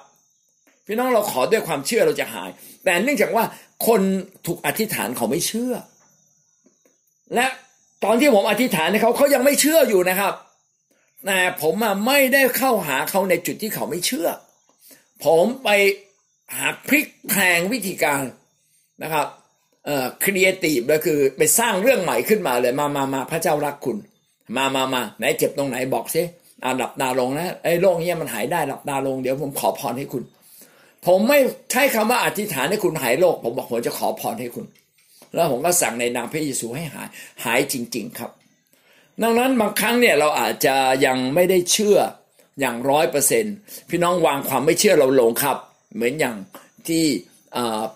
[0.86, 2.50] พี่น้องเราขอด้วยความเชื่อเราจะหาย
[2.84, 3.44] แต่เนื่องจากว่า
[3.86, 4.00] คน
[4.46, 5.74] ถูกอธิษฐานเขาไม่เชื่อ
[7.34, 7.46] และ
[8.04, 10.34] ตอนที่ผมอธิษฐานให้เขาเขายังไม่เชื่ออยู่นะครับ
[11.26, 11.74] แต่ผม
[12.06, 14.28] ไม่ได้เข้าหาเขาในจุดที่เขาไม่เชื่อ
[15.24, 15.68] ผมไป
[16.56, 18.22] หาพลิกแพลงวิธีการ
[19.02, 19.26] นะครับ
[19.86, 23.96] เอ่อครีเอทีฟเลยคือไปสร้างเรื่องใหม่ขึ้นมาเลยมามามาพระเจ้ารักคุณ
[24.56, 26.22] มามามาไหนเจ็บตรงไหนบอกซิ
[26.62, 30.22] อ่าหลับตาลงนะไอ้โรคเนี้ยมันหายได้หลับตาลงเดี๋ยวผมขอพรให้คุณ
[31.06, 31.38] ผมไม่
[31.70, 34.64] ใช้คำว่าอธิษฐานให้คุณหายโรคผมบอกผมจะขอพรให้คุณ
[35.34, 37.08] แล้วผมก็สั่งในนามพระเยซูให้หาย
[37.44, 38.30] หายจริง ๆ ครับ
[39.22, 40.76] ดังนั้นบางครั้งเนี่ยเราอาจจะ
[41.06, 41.98] ยังไม่ได้เชื่อ
[42.60, 43.44] อย่างร้อยเปอร์เซ็น
[43.90, 45.56] พี่น้องวางความไม่เชื่อเราลงครับ
[45.94, 46.36] เหมือนอย่าง
[46.88, 47.04] ที่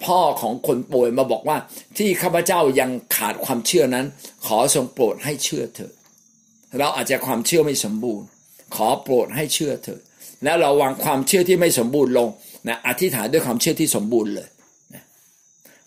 [0.05, 1.57] พ่อของคนป่วยมาบอกว่า
[1.99, 4.07] ที่ข้าพเจ้ายังขาดความเชื่อนั้น
[4.47, 5.93] ขอทรงโปรดให้เชื่อเถอะ
[6.79, 8.27] เราอาจจะความเชื่อไม่สมบูรณ์
[8.75, 10.01] ขอโปรดให้เชื่อเถอะ
[10.45, 12.29] แล้วเราวางความเชื่อที่ไม่สมบูรณ์ลง
[12.69, 14.49] นะอธิษฐานด้วยความเชื่อที่สมบูรณ์เลย
[14.95, 15.03] นะ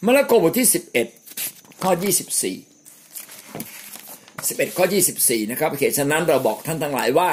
[0.05, 0.67] มาระโกบทที่
[0.99, 1.26] 11
[1.83, 2.03] ข้อ 24
[4.57, 4.85] 11 ข้อ
[5.19, 7.29] 24 นะครับเขตฉะนั้นเราบอกท่านทั้งหลายว่า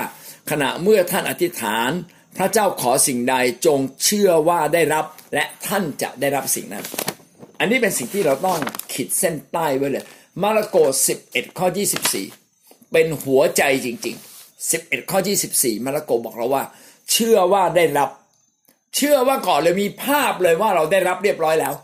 [0.50, 1.90] ขณะเมื่อท่านอธิษฐาน
[2.36, 3.34] พระเจ้าขอสิ่งใด
[3.66, 6.84] จงเชื่อว่าได้รับและท่านจะได้รับสิ่งนั้น
[7.58, 8.58] อันนี้เป็นสิ่งที่เราต้อง
[8.92, 10.04] ขีดเส้นใต้ไว้เลย
[10.42, 10.76] มาระโก
[11.18, 11.66] 11 ข้อ
[12.30, 15.18] 24 เป็นหัวใจจริง ๆ 11 ข้อ
[15.52, 16.64] 24 มาระโกบอกเราว่า
[17.12, 18.10] เชื่อว่าได้รับ
[18.96, 21.74] เชื่อว่าก่อนเลยมีภาพเลยว่าเราได้รับเรียบร้อยแล้ว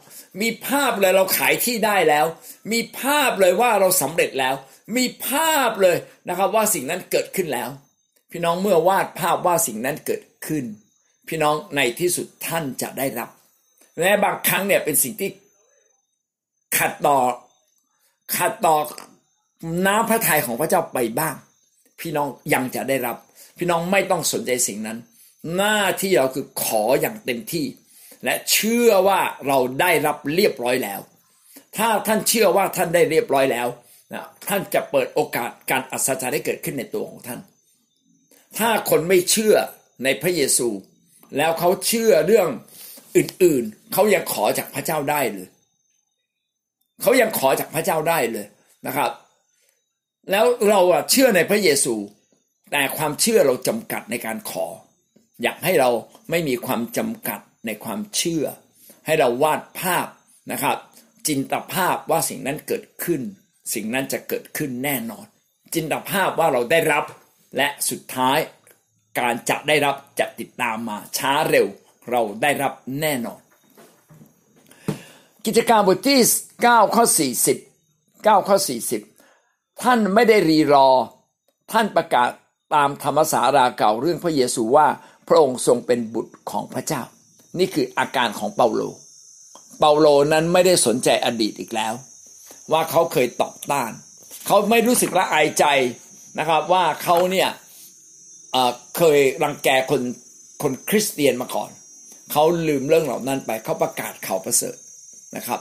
[0.40, 2.26] มีภาพเลยเราขายที่ได้แล้ว
[2.72, 4.54] มีภาพเลยว่าเราสำเร็จแล้ว
[4.96, 5.96] มีภาพเลย
[6.28, 7.70] นะครับว่าสิ่งนั้นเกิดขึ้นแล้ว
[8.30, 10.64] พี่น้องเมื่อวาดภาพว่าสิ่งนั้นเกิดขึ้น
[11.28, 13.30] พี่น้องในที่สุดท่านจะได้รับ
[14.00, 15.30] และบางครั้งเนี่ยเป็นสิ่งที่
[16.78, 17.18] ขัดต่อ
[18.36, 18.76] ขัดต่อ
[19.86, 21.34] น้ำพระทัยของพระเจ้าไปบ้าง
[22.00, 23.16] พี่น้องยังจะได้รับ
[23.58, 24.98] พี่น้องไม่ต้องสนใจสิ่งนั้น
[25.56, 27.66] หน้าที่เราคือขออย่างเต็มที่
[28.24, 31.00] และเชื่อว่าเราได้รับเรียบร้อยแล้ว
[31.76, 33.68] ถ้าท่านเชื่อว่าท่านได้เรียบร้อยแล้ว
[34.12, 37.40] นะท่านจะเปิดโอกาสการอัศจรรย์ให้เกิดขึ้นในตัวของท่าน
[38.58, 39.54] ถ้าคนไม่เชื่อ
[40.04, 40.68] ในพระเยซู
[41.36, 42.48] แล้วเขาเชื่อเรื่อง
[43.16, 45.48] อื่นๆ เขายังขอจากพระเจ้าได้เลย
[47.02, 48.46] เขายังขอจากพระเจ้าได้เลย
[48.86, 49.10] นะครับ
[50.30, 51.94] แล้วเราอะเชื่อในพระเยซู
[52.72, 54.66] แต่ความเชื่อเราจำกัดในการขอ
[55.42, 55.90] อยากให้เรา
[56.30, 58.44] ไม่มีความจำกัด ในความเชื่อ
[59.06, 60.06] ให้เราวาดภาพ
[60.52, 60.76] นะครับ
[61.26, 63.20] จินตภาพว่าสิ่งนั้นเกิดขึ้น
[63.74, 65.26] สิ่งนั้นจะเกิดขึ้นแน่นอน
[65.74, 67.04] จินตภาพว่าเราได้รับ
[67.56, 68.38] และสุดท้าย
[69.18, 71.66] การจะได้รับจะติดตามมาช้าเร็ว
[72.10, 73.40] เราได้รับแน่นอน
[75.46, 76.20] กิจการบทที่
[76.58, 77.04] 9ข้อ
[77.80, 78.56] 40 9ข้อ
[79.18, 80.88] 40 ท่านไม่ได้รีรอ
[81.72, 82.28] ท่านประกาศ
[82.74, 84.88] ตามธรรมสาราเก่าเรื่องพระเยซูว่า
[85.28, 87.02] พระองค์ทรงเป็นบุตรของพระเจ้า
[87.58, 88.82] นี่คืออาการของเปาโล
[89.78, 91.94] เปาโลนั้นไม่ได้สนใจอดีตอีกแล้ว
[92.72, 93.92] ว่าเขาเคยตอบต้าน
[94.46, 95.64] เขาไม่รู้สึกละอายใจ
[96.38, 97.48] นะครับว่าเขาเนี่ย
[98.96, 100.02] เคยรังแกคน
[100.62, 101.70] คนคริสเตียนมาก่อน
[102.32, 104.76] เขาลืมเรื่องเหล่านั้นไปเขาประกาศข่าวประเสริฐ
[105.36, 105.60] นะครับ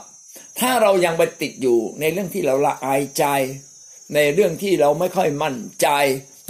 [0.60, 3.24] ถ้าเรายังไปติดอยู่ในเรื่องที่เราละอายใจ
[4.14, 5.88] ในเรื่องที่เราไม่ค่อยมั่นใจ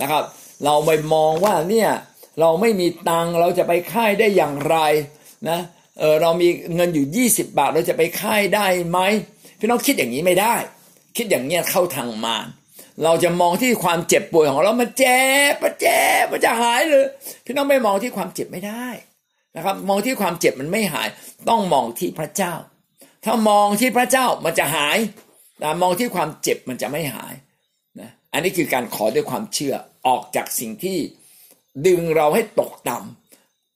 [0.00, 0.24] นะครับ
[0.64, 1.90] เราไปมองว่าเนี่ย
[2.40, 4.76] เราไม่มีตังเราจะไปค่ายได้อย่างไร
[5.48, 5.58] นะ
[5.98, 8.98] เออเรามีเงินอยู่ 20 บาทเราจะไปค่ายได้ไหม
[9.58, 10.54] พี่น้องคิดอย่างนี้ไม่ได้
[11.16, 12.46] คิดอย่างเนี้ยเข้าทางมาร
[13.04, 15.22] เราจะมองที่ความเจ็บป่วยของเรามันเจ็
[15.52, 17.06] บมันเจ็บมันจะหายเลย
[17.44, 18.86] พี่น้องไม่มองที่ความเจ็บไม่ได้
[19.56, 21.08] นะครับ มองที่ความเจ็บมันไม่หาย
[21.48, 22.54] ต้องมองที่พระเจ้า
[23.24, 24.98] ถ้ามองที่พระเจ้ามันจะหาย
[25.58, 27.34] แต่มองที่ความเจ็บมันจะไม่หาย
[28.00, 29.74] นะอันนี้คือการขอด้วยความเชื่อ
[30.06, 30.98] ออกจากสิ่งที่
[31.86, 33.19] ดึงเราให้ตกต่ำ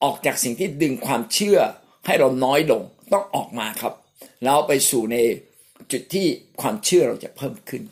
[0.05, 1.59] ออกจากสิ่งที่ดึงความเชื่อ
[2.05, 2.83] ให้เราน้อยลง
[3.13, 3.93] ต้องออกมาครับ
[4.43, 5.17] แล้วไปสู่ใน
[5.91, 6.27] จุดที่
[6.61, 7.83] ความเชื่อเราจะเพิ่มขึ้น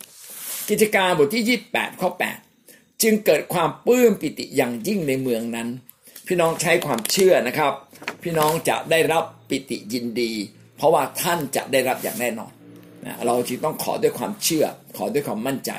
[0.69, 2.09] กิจการบทที่ 28 ข้อ
[2.55, 5.67] 8 จึงเกิดความปลื้มปิติอย่างยิ่งในเมืองนั้น
[6.27, 7.73] พี่น้องใช้ความเชื่อนะครับ
[8.23, 10.31] พี่น้องจะได้รับปิติยินดี
[10.77, 12.51] เพราะว่าท่านจะได้รับอย่างแน่นอน
[13.05, 14.65] นะเราจึงต้องขอด้วยความเชื่อ
[14.97, 15.71] ขอด้วยความมั่นใจ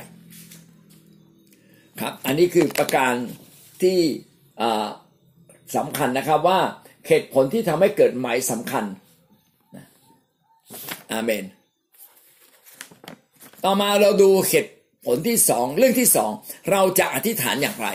[2.00, 3.14] ครับ อันนี้คือประการ
[3.82, 3.98] ที่
[5.76, 6.60] สำคัญนะครับว่า
[7.08, 8.84] เหตุผลที่ทำให้เกิดหมายสำคัญ
[11.12, 11.44] อาเมน
[13.64, 14.72] ต่อมาเราดูเหตุ
[15.06, 16.30] ผลที่สองเรื่องที่สอง
[16.72, 17.88] เราจะอธิษฐานอย่างไร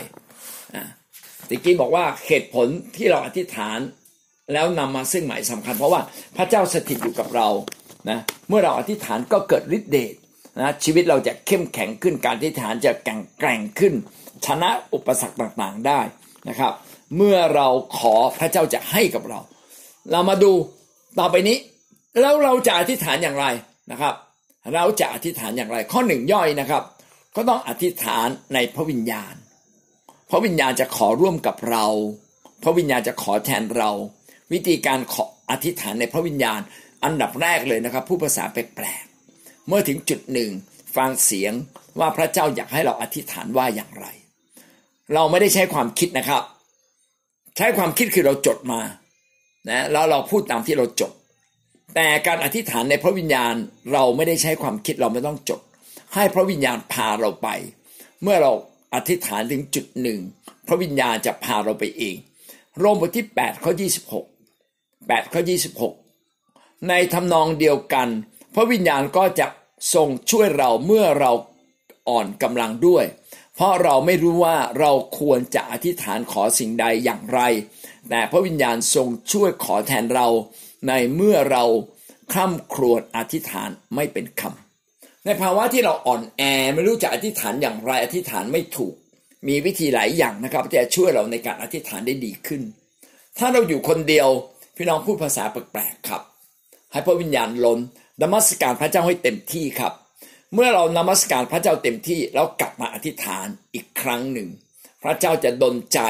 [1.48, 2.66] ตะกี้บอกว่าเหตุผล
[2.96, 3.78] ที่เราอธิษฐาน
[4.52, 6.00] แล้วนำมาซึ่งหมายสำคัญ เพราะว่า
[6.36, 7.48] พระเจ้าสถิตอยู่กับเรา
[8.10, 8.18] นะ
[8.48, 10.14] เมื่อเราอธิษฐานก็เกิดฤทธิ์เดช
[10.60, 13.94] นะชีวิตเราจะเข้มแข็งขึ้นการอธิษฐานจะแข็งแกร่งขึ้น
[14.46, 16.00] ชนะอุปสรรคต่างๆได้
[16.48, 16.72] นะครับ
[17.16, 19.40] เมื่อเราขอพระเจ้าจะให้กับเรา
[20.10, 20.52] เรามาดู
[21.18, 21.58] ต่อไปนี้
[22.20, 23.46] แล้วเราจะอธิษฐานอย่างไร
[23.90, 24.14] นะครับ
[24.74, 26.82] เราจะอธิษฐานอย่างไร ข้อหนึ่งย่อยนะครับ
[27.36, 29.34] ก็ต้องอธิษฐานในพระวิญญาณ
[30.30, 31.86] พระวิญญาณจะขอร่วมกับเรา
[32.62, 33.90] พระวิญญาณจะขอแทนเรา
[34.52, 36.60] วิธีการขออธิษฐานในพระวิญญาณ
[37.04, 40.50] อันดับแรกเลยนะครับ ผู้ภาษาแปลกๆเมื่อถึงจุดหนึ่ง
[40.96, 41.52] ฟังเสียง
[41.98, 44.06] ว่าพระเจ้าอยากให้เราอธิษฐานว่าอย่างไร
[45.14, 46.42] เราไม่ได้ใช้ความคิดนะครับ
[47.56, 48.80] ใช้ความคิดคือเราจดมา
[49.68, 51.12] นะแล้วเราพูดตามที่เราจด
[51.94, 53.54] แต่การอธิษฐานในพระวิญญาณ
[53.92, 55.60] เราไม่ได้ใช้ความคิดเราไม่ต้องจด
[56.14, 57.48] ให้พระวิญญาณพาเราไป
[58.22, 58.52] เมื่อเรา
[58.94, 60.20] อธิษฐานถึงจุดหนึ่ง
[60.66, 62.16] พระวิญญาณจะพาเราไปเอง
[62.78, 63.72] โรมบทที่8ข้อ
[64.50, 65.42] 26 8ข้อ
[66.14, 68.08] 26 ในทำนองเดียวกัน
[68.54, 69.46] พระวิญญาณก็จะ
[69.94, 71.32] ทรงช่วยเราเมื่อเรา
[72.08, 73.04] อ่อนกำลังด้วย
[73.60, 77.40] เพราะเราไม่รู้ว่าเราควรจะอธิษฐานขอสิ่งใดอย่างไร
[78.10, 80.28] แต่พระวิญญาณทรงช่วยขอแทนเรา
[80.88, 81.64] ในเมื่อเรา
[82.32, 86.42] คร่ำครวญอธิษฐานไม่เป็นคำในภาวะที่เราอ่อนแอ
[86.74, 88.94] ไม่รู้จะอธิษฐานอย่างไรอธิษฐานไม่ถูก
[89.48, 92.62] มีวิธีหลายอย่างนะครับที่จะช่วยเราในการอธิษฐานได้ดีขึ้น
[93.38, 94.28] ถ้าเราอยู่คนเดียว
[94.76, 96.22] พี่น้องพูดภาษาแปลกๆครับ
[96.92, 97.78] ให้พระวิญญาณล้น
[98.22, 99.92] นมัสการพระเจ้าให้เต็มที่ครับ
[100.54, 104.48] เมื่อเรานมัสการพระเจ้าเต็มที่แล้วกลับมาอธิษฐานอีกครั้งหนึ่ง
[105.02, 106.00] พระเจ้าจะดลใจ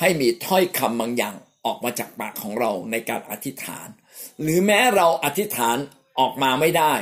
[0.00, 1.34] ให้มีถ้อยคำบางอย่าง
[1.66, 3.88] ออกมาจากปากของเราในการอธิษฐาน
[4.42, 5.76] หรือแม้เราอธิษฐาน
[6.20, 6.92] ออกมาไม่ได้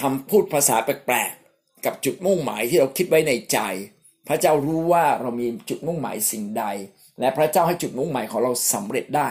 [0.00, 3.58] คำพูดภาษาแปลกๆ กับจุดมุ่งหมายที่เราคิดไว้ในใจ
[4.28, 6.64] พระเจ้ารู้ว่าเรามีจุดมุ่งหมายสิ่งใด
[7.20, 9.28] และพระเจ้าให้จุดมุ่งหมายของเราสำเร็จได้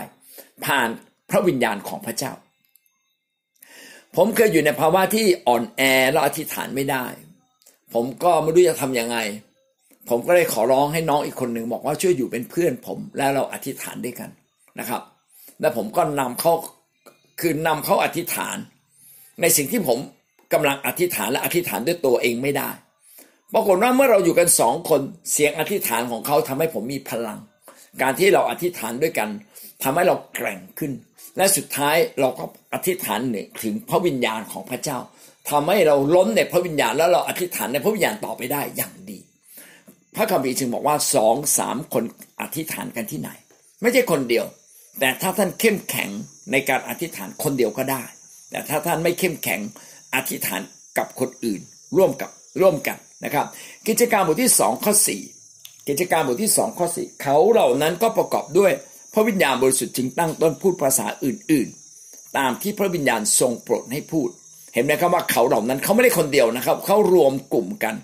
[0.65, 0.89] ผ่าน
[1.29, 2.33] พระวิญญาณของพระเจ้า
[4.15, 5.81] ผมเคยอยู่ในภาวะที่อ่อนแอ
[6.11, 7.05] และอธิษฐานไม่ได้
[7.93, 9.17] ผมก็ไม่รู้จะทำยังไง
[10.09, 14.29] ผมก็เลยขอร้องให้น้องอีกคนหนึ่งบอกว่าช่วยอยู่เป็นเพื่อนผม แล้วเราอธิษฐานด้วยกัน
[14.79, 15.01] นะครับ
[15.61, 16.53] และผมก็นำเขา
[17.39, 18.57] คือนำเขาอธิษฐาน
[19.41, 19.97] ในสิ่งที่ผม
[20.53, 22.69] กำลังอธิษฐานและอธิษฐานด้วยตัวเองไม่ได้
[23.53, 25.01] ปรากฏว่าเมื่อเราอยู่กันสองคน
[25.31, 27.39] เสียงอธิษฐานของเขาทำให้ผมมีพลัง
[28.01, 29.29] การที่เราอธิษฐานด้วยกัน
[29.83, 30.91] ทำให้เราแกร่งขึ้น
[31.39, 33.19] และสุดท้ายเราก็อธิษฐาน
[33.63, 34.97] ถึงพระวิญญาณของพระเจ้า
[35.49, 39.19] ทำให้เราล้นในพระวิญญาณแล้วเราอธิษฐานในพระวิญญาณต่อไปได้อย่างดี
[40.15, 42.03] พระคัมภีร์จึงบอกว่าสองสามคน
[42.41, 43.29] อธิษฐานกันที่ไหน
[43.81, 44.45] ไม่ใช่คนเดียว
[44.99, 46.09] แต่ถ้าท่านเข้มแข็ง
[46.51, 48.03] ในการอธิษฐานคนเดียวก็ได้
[48.49, 49.59] แต่ถ้าท่านไม่เข้มแข็ง
[50.15, 50.61] อธิษฐาน
[50.97, 51.61] กับคนอื่น
[51.97, 52.29] ร่วมกับ
[52.61, 53.45] ร่วมกันนะครับ
[53.87, 55.21] กิจการบทที่สองข้อสี่
[55.87, 58.71] กิจการบทที่สองข้อสี่เขาเหล่านั้นก็ประกอบด้วย
[59.13, 64.29] พระวิญญาณบริสุทธิ์จึงตั้งต้นพูดภาษาอื่นๆ ตามที่พระวิญญาณทรงโปรดให้พูด
[64.73, 67.95] เห็นไหมครับว่าเขาเหล่านั้นเขาไม่ได้คนเดียวนะครับ เขารวมกลุ่มกัน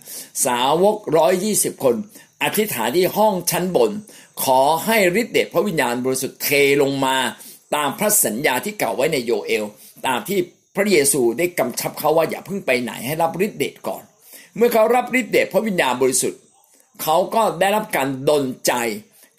[0.45, 1.95] สาวกร้อยยี่สิบคน
[2.43, 3.91] อธิษฐานที่ห้องชั้นบน
[4.43, 6.49] ขอให้ฤทธิเดชพระวิญญาณบริสุทธิ์เท
[6.81, 7.17] ลงมา
[7.75, 9.65] ตามพระสัญญาที่เก่าไว้ในโยเอล
[10.07, 10.39] ตามที่
[10.75, 14.03] พระเยซูได้กำชับเขาว่าอย่าเพิ่งไปไหนให้รับฤทธิเดชก่อน
[14.55, 16.41] เมื่อเขารับฤทธิเดชพระวิญญาณบริสุทธิ์
[17.01, 18.73] เขาก็ได้รับการดลใจ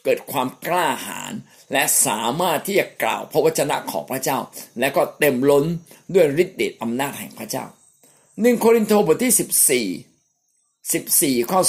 [0.05, 1.33] เกิดความกล้าหาญ
[1.73, 4.39] และสามารถที่จะกล่าวพระวจนะของพระเจ้า
[4.81, 5.65] และก็เต็มล้น
[6.15, 7.65] ด้วยฤทธิ์เดชอำนาจแห่งพระเจ้า
[8.41, 9.33] หนึ่งโครินธ์บทที่
[11.35, 11.61] 14 14 ข้อ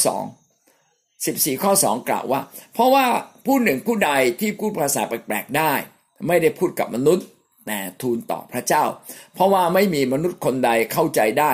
[0.57, 2.41] 2 14 ข้อ 2 กล่าวว่า
[2.73, 3.05] เพราะว่า
[3.45, 5.73] ผู้หนึ่งผู้ใดที่พูดภาษาแปลกๆได้
[6.27, 7.25] ไม่ได้พูดกับมนุษย์
[7.67, 8.83] แต่ทูลต่อพระเจ้า
[9.33, 11.51] เพราะว่าไม่มีมนุษย์คนใดเข้าใจได้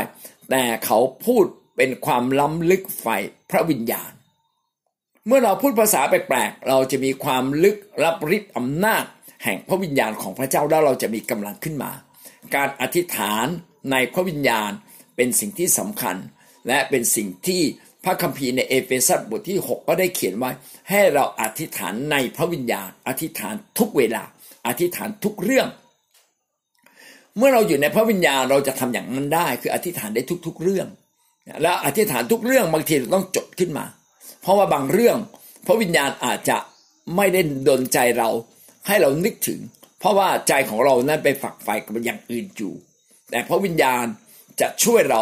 [0.49, 1.45] แต่เขาพูด
[1.77, 3.07] เป็นความล้ำลึกไฟ
[3.51, 4.11] พระวิญญาณ
[5.27, 9.03] เมื่อเราพูดภาษาแปลกๆ เราจะมีความลึกรับฤทธิ์อำนาจ
[9.43, 11.91] แห่งพระวิญญาณของพระเจ้าแล้วเราจะมีกำลังขึ้นมา
[12.55, 13.45] การอธิษฐาน
[13.91, 14.71] ในพระวิญญาณ
[15.15, 16.15] เป็นสิ่งที่สำคัญ
[16.67, 17.61] และเป็นสิ่งที่
[18.03, 20.51] พระคัมภีร์ในเอเฟซัสบทที่ 6 ก็ได้เขียนไว้
[20.89, 24.23] ให้เราอธิษฐานในพระวิญญาณ อธิษฐานทุกเวลา
[24.67, 25.67] อธิษฐานทุกเรื่อง
[27.37, 30.87] เมื่อเราอยู่ในพระวิญญาณเราจะทำอย่างนั้นได้ คืออธิษฐานได้ทุก ๆ เรื่อง
[31.61, 33.85] แล้วอธิษฐานทุกเรื่องบางทีเราต้องจดขึ้นมา
[34.43, 35.17] เพราะว่าบางเรื่อง
[35.65, 36.57] พระวิญญาณอาจจะ
[37.15, 38.29] ไม่ได้ดนใจเรา
[38.87, 39.59] ให้เรานึกถึง
[39.99, 42.73] เพราะว่าใจของเรานั้นไปฝักใฝ่กับอย่างอื่นอยู่
[43.31, 44.05] แต่พระวิญญาณ
[44.61, 45.21] จะช่วยเรา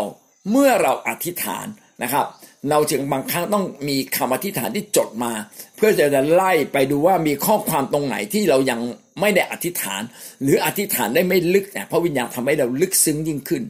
[0.52, 1.66] เมื่อเราอธิษฐาน
[2.04, 2.26] นะครับ
[2.70, 5.34] เราจึงบางครั้งต้องมีคำอธิษฐานที่จดมา
[5.76, 8.80] เพื่อจะไล่ไปดูว่ามีข้อความตรงไหนที่เรายัง
[9.20, 10.02] ไม่ได้อธิษฐาน
[10.42, 13.64] หรืออธิษฐานได้ไม่ลึกแต่พระวิญญาณทำให้เราลึกซึ้งยิ่งขึ้น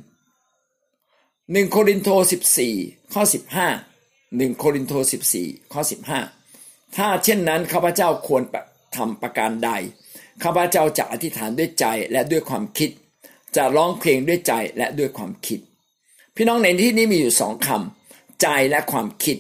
[1.52, 2.76] หนึ่งโครินโตสิบสี่
[3.14, 3.68] ข้อสิบห้า
[4.38, 6.20] หนึ่งโครินโตสิบสี่ข้อสิบห้า
[6.96, 8.44] ถ้าเช่นนั้นข้าพเจ้าควร
[8.96, 9.70] ทำประการใด
[10.44, 12.90] ข้าพเจ้าจะอธิษฐานด้วยใจและด้วยความคิด
[13.56, 15.60] จะร้องเพลงด้วยใจและด้วยความคิด
[16.36, 19.38] พี่น้องในที่นี้มีอยู่สองคำใจและความคิด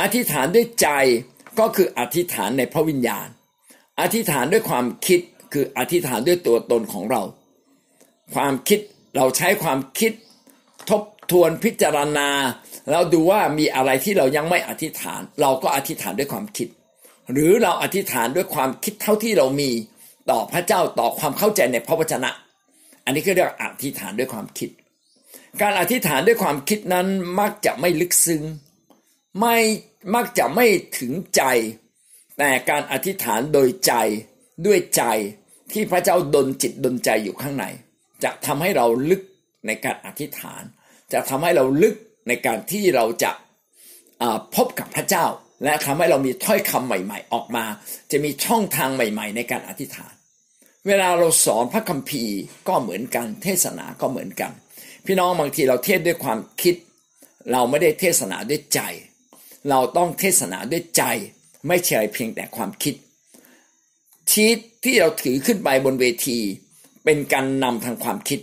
[0.00, 0.88] อธิษฐานด้วยใจ
[1.58, 3.28] ก็คืออธิษฐานในพระวิญญาณ
[4.00, 5.20] อธิษฐานด้วยความคิด
[5.52, 7.22] คืออธิษฐานด้วยตัวตนของเรา
[8.34, 8.80] ความคิด
[9.16, 10.12] เราใช้ความคิด
[10.88, 12.28] ทบ ทวนพิจารณา
[12.90, 16.68] แล้วดูว่ามีอะไรที่เรายังไม่อธิษฐาน เราก็อธิษฐานด้วยความคิด
[17.32, 19.70] หรือเราอธิษฐานด้วยความคิดเท่าที่เรามี
[20.30, 22.30] ต่อพระเจ้าต่อความเข้าใจในพระวจนะ
[23.04, 24.70] อันนี้ก็เรียกอธิษฐานด้วยความคิด
[25.62, 27.06] การอธิษฐานด้วยความคิดนั้น
[27.40, 28.42] มักจะไม่ลึกซึ้ง
[29.40, 29.56] ไม่
[30.14, 30.66] มักจะไม่
[30.98, 31.42] ถึงใจ
[32.38, 33.92] แต่การอธิษฐานโดยใจ
[34.66, 35.02] ด้วยใจ
[35.72, 37.64] ที่พระเจ้าดลจิตดลใจอยู่ข้างใน
[38.24, 39.22] จะทำให้เราลึก
[39.66, 40.62] ในการอธิษฐาน
[41.12, 41.94] จะทำให้เราลึก
[42.28, 43.30] ในการที่เราจะ
[44.54, 45.26] พบกับพระเจ้า
[45.64, 47.64] และทำให้เรามีถ้อยคำใหม่ ๆ ออกมา
[48.10, 50.12] จะมีช่องทางใหม่ ๆ ในการอธิษฐาน
[50.86, 52.36] เวลาเราสอนพระคัมภีร์
[52.68, 54.52] ก็เหมือนกันเทศนาก็เหมือนกัน
[55.06, 56.74] พี่น้องบางทีเราเทศด้วยความคิด
[57.52, 58.80] เราไม่ได้เทศนาด้วยใจ
[59.70, 61.02] เราต้องเทศนาด้วยใจ
[61.68, 62.94] ไม่ใช่เพียงแต่ความคิด
[64.30, 66.38] ชีตที่เราถือขึ้นไปบนเวที
[67.04, 68.40] เป็นการนำทางความคิด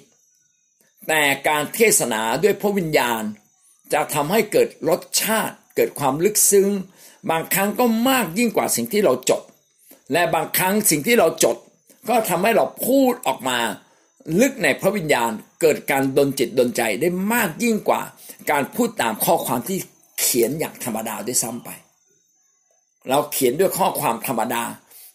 [1.08, 3.24] แต่การเทศนาด้วยพระวิญญาณ
[3.94, 6.70] จะทำให้เกิดรสชาติเกิดความลึกซึ้ง
[7.30, 9.42] บางครั้งก็มากยิ่งกว่าสิ่งที่เราจด
[10.14, 11.58] และบางครั้งสิ่งที่เราจด
[12.10, 13.60] ก็ทำให้เราพูดออกมา
[14.40, 15.32] ลึกในพระวิญญาณ
[15.62, 18.02] เกิดการดนจิตดนใจได้มากยิ่งกว่า
[18.52, 19.78] การพูดตามข้อความที่
[20.20, 21.70] เขียนอย่างธรรมดาด้วยซ้ำไป
[23.10, 24.64] เราเขียนด้วยข้อความธรรมดา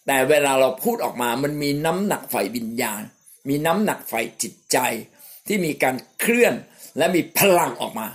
[0.07, 3.01] แต่เวลาเราพูดออกมามันมีน้ำหนักไฟวิญญาณ
[3.49, 4.77] มีน้ำหนักไฟจิตใจ
[5.49, 6.53] ที่มีการเคลื่อน
[6.97, 8.07] และมีพลังออกมา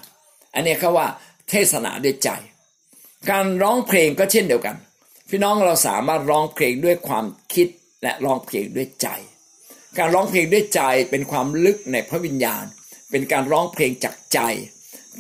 [0.54, 1.08] อันนี้เขาว่า
[1.50, 2.30] เทศนาด้วยใจ
[3.30, 4.76] การร้องเพลงก็เช่นเดียวกัน
[5.30, 7.68] พี่น้องเราสามารถร้องเพลงด้วยความคิด
[8.02, 9.08] และร้องเพลงด้วยใจ
[9.98, 10.80] การร้องเพลงด้วยใจ
[11.10, 12.64] เป็นความลึกในพระวิญญาณ
[13.10, 14.40] เป็นการร้องเพลงจากใจ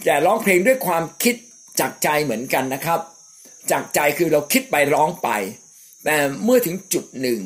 [0.04, 1.34] แต่ร้องเพลงด้วยความคิด
[1.80, 3.00] จากใจเหมือนกันนะครับ
[3.70, 5.28] จากใจคือเราคิดไปร้องไป
[6.04, 7.40] แต่เมื่อถึงจุดหนึ่ง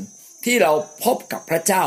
[0.44, 0.72] ที่เรา
[1.04, 1.84] พบกับพระเจ้า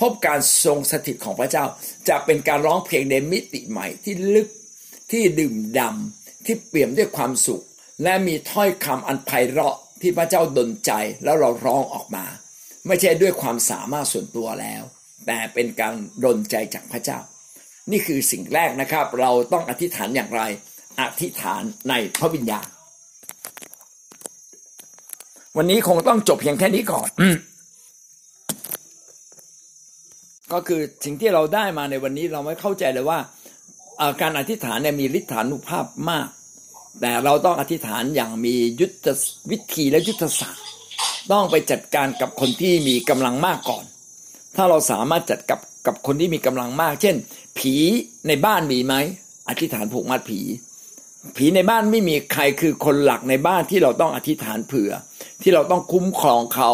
[0.00, 1.64] พบการทรงสถิตของพระเจ้า
[2.08, 4.48] จะเป็นการร้องเพลงในมิติใหม่ที่ลึก
[5.10, 7.64] ที่ดื่มดำที่เปี่ยมด้วยความสุข
[8.02, 10.92] และมีถ้อยคำอันไพเราะที่พระเจ้าดลใจ
[11.24, 12.24] แล้วเราร้องออกมา
[12.86, 14.82] ไม่ใช่ด้วยความสามารถส่วนตัวแล้ว
[15.26, 15.94] แต่เป็นการ
[16.24, 17.18] ดลใจจากพระเจ้า
[17.90, 20.42] นี่คือสิ่งแรกนะครับ เราต้องอธิษฐานอย่างไร
[21.00, 22.66] อธิษฐานในพระวิญญาณ
[25.56, 27.08] วันนี้คงต้องจบเพียงแค่นี้ก่อน
[30.52, 33.18] ก็คือสิ่งที่เราได้มาในวันนี้เราไม่เข้าใจเลยว่า
[34.20, 36.28] การอธิษฐานเนี่ยมีฤทธานุภาพมาก
[37.00, 39.06] แต่เราต้องอธิษฐานอย่างมียุทธ
[39.50, 40.66] วิธีและยุทธศาสตร์
[41.32, 43.84] ต้องไปจัดการกับคนที่มีกำลังมากก่อน
[44.56, 47.16] ถ้าเราสามารถจัดกับกับคนที่มีกำลังมาก เช่น
[47.58, 47.74] ผี
[48.28, 48.94] ในบ้านมีไหม
[49.48, 50.40] อธิษฐานผูกมัดผี
[51.36, 54.92] ผีในบ้านไม่มีใครคือคนหลักในบ้านที่เราต้องอธิษฐานเผื่อ
[55.42, 56.70] ที่เราต้องคุ้มครองเขา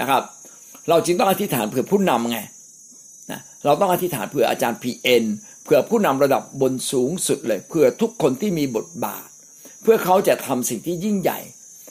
[0.00, 0.22] นะครับ
[0.88, 2.38] เราจึงต้องอธิษฐานเผื่อผู้นำไง
[3.64, 5.24] เราต้องอธิษฐานเผื่ออาจารย์พีเอ็น
[5.64, 9.28] เพื่อผู้นำระดับบนสูงสุดเลยเพื่อทุกคนที่มีบทบาท
[9.82, 11.40] เพื่อเขาจะทำสิ่งที่ยิ่งใหญ่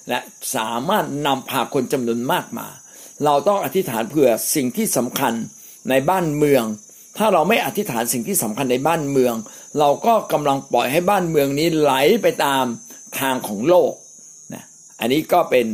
[0.09, 0.19] และ
[0.55, 2.67] สามารถนำพาคนจำนวนมากมา
[3.25, 5.33] เราต้องอธิษฐานเพื่อสิ่งที่สำคัญ
[5.89, 6.63] ในบ้านเมือง
[7.17, 9.35] ถ้าเราไม่อธิษฐานสิ่งที่สำคัญในบ้านเมือง
[9.79, 12.65] เราก็กำลังปล่อยให้บ้านเมืองนี้ไหลไปตาม
[13.19, 13.91] ทางของโลก
[14.53, 14.63] นะ
[14.99, 15.65] อันนี้ก็เป็น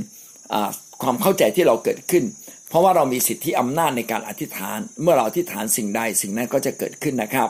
[1.01, 2.23] ความเข้าใจที่เราเกิดขึ้น
[2.69, 7.49] เพราะว่าเรามีสิทธิอำนาจในการอธิษฐาน เมื่อเราอธิษฐานสิ่งใดสิ่งนั้นก็จะเกิดขึ้นนะครับ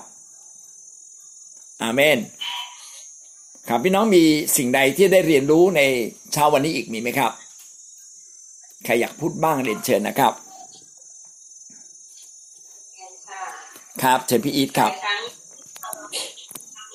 [1.83, 2.17] อาเมน
[3.69, 4.23] ครับพี่น้องมี
[4.57, 5.81] สิ่งใดที่ได้เรียนรู้ใน
[6.33, 7.31] เช้าวันนี้อีกมีไหมครับ
[8.85, 10.33] ใครอยากพูดบ้างเรียนเชิญนะครับ
[14.03, 14.91] ครับเชิญพี่อีทครับ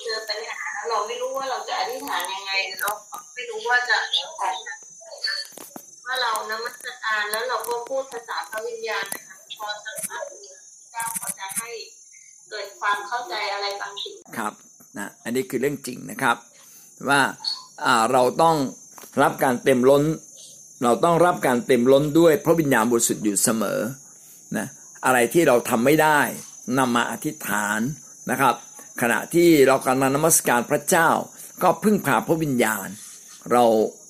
[0.03, 0.57] เจอปัญหา
[0.89, 2.51] เราไม่รู้ว่าเราจะอธิษฐานยังไง
[2.81, 2.89] เรา
[3.35, 3.97] ไม่รู้ว่าจะ
[6.05, 10.23] ว่าเรานมัส การแล้วเราก็พูดภาษาพระวิญญาณนะคะพอสักพัก
[10.91, 11.69] เจ้าก็จะให้
[12.49, 14.53] เกิดความเข้าใจอะไรบางสิ่งครับ
[14.97, 16.37] นะอันนี้คือเรื่องจริงนะครับ
[17.09, 17.21] ว่า
[18.11, 18.55] เราต้อง
[19.21, 20.03] รับการเต็มล้น
[20.83, 23.79] เราต้องรับการเต็มล้นด้วยพระวิญญาณบริสุทธิ์อยู่เสมอ
[24.57, 24.67] นะ
[25.05, 26.19] อะไรที่เราทำไม่ได้
[26.77, 27.79] นำมาอธิษฐาน
[28.31, 28.55] นะครับ
[29.01, 31.09] ขณะที่เรากำลังนมัสการพระเจ้า
[31.63, 32.87] ก็พึ่งพาพระวิญญาณ
[33.51, 33.65] เรา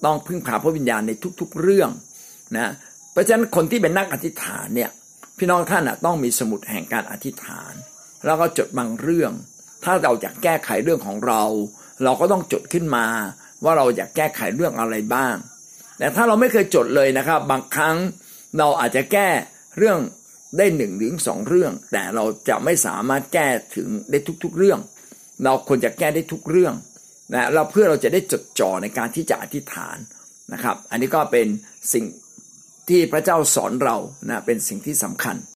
[0.05, 1.89] ต้องพึ่งพาพระวิญญาณในทุกๆเรื่อง
[2.57, 2.73] นะ
[3.11, 4.91] เพราะฉะนั้นคนที่เป็นนักอธิษฐานเนี่ย
[5.37, 7.73] พี่น้องท่านต้องมีสมุดแห่งการอธิษฐาน
[8.25, 9.31] แล้วก็จดบางเรื่อง
[9.83, 11.43] ถ้าเราอยากแก้ไขเรื่องของเรา
[12.03, 13.07] เราก็ต้องจดขึ้นมา
[13.63, 15.35] ว่าเราอยากแก้ไขเรื่องอะไรบ้าง
[15.97, 17.97] แต่ถ้าเราไม่เคยจดเลยนะครับ บางครั้ง
[18.57, 19.29] เราอาจจะแก้
[19.77, 19.99] เรื่อง
[20.57, 24.79] ได้หนึ่งหรือสองเรื่อง แต่เราจะไม่สามารถแก้ถึงได้ทุกๆเรื่อง
[25.43, 26.73] เราควรจะแก้ได้ทุกเรื่อง
[27.33, 29.97] นะเราเพื่อเราจะได้จดจ่อในการที่จะอธิษฐาน
[30.53, 31.47] นะครับ อันนี้ก็เป็น
[31.93, 32.05] สิ่ง
[32.89, 33.97] ที่พระเจ้าสอนเรา
[34.29, 35.35] นะเป็นสิ่งที่สำคัญ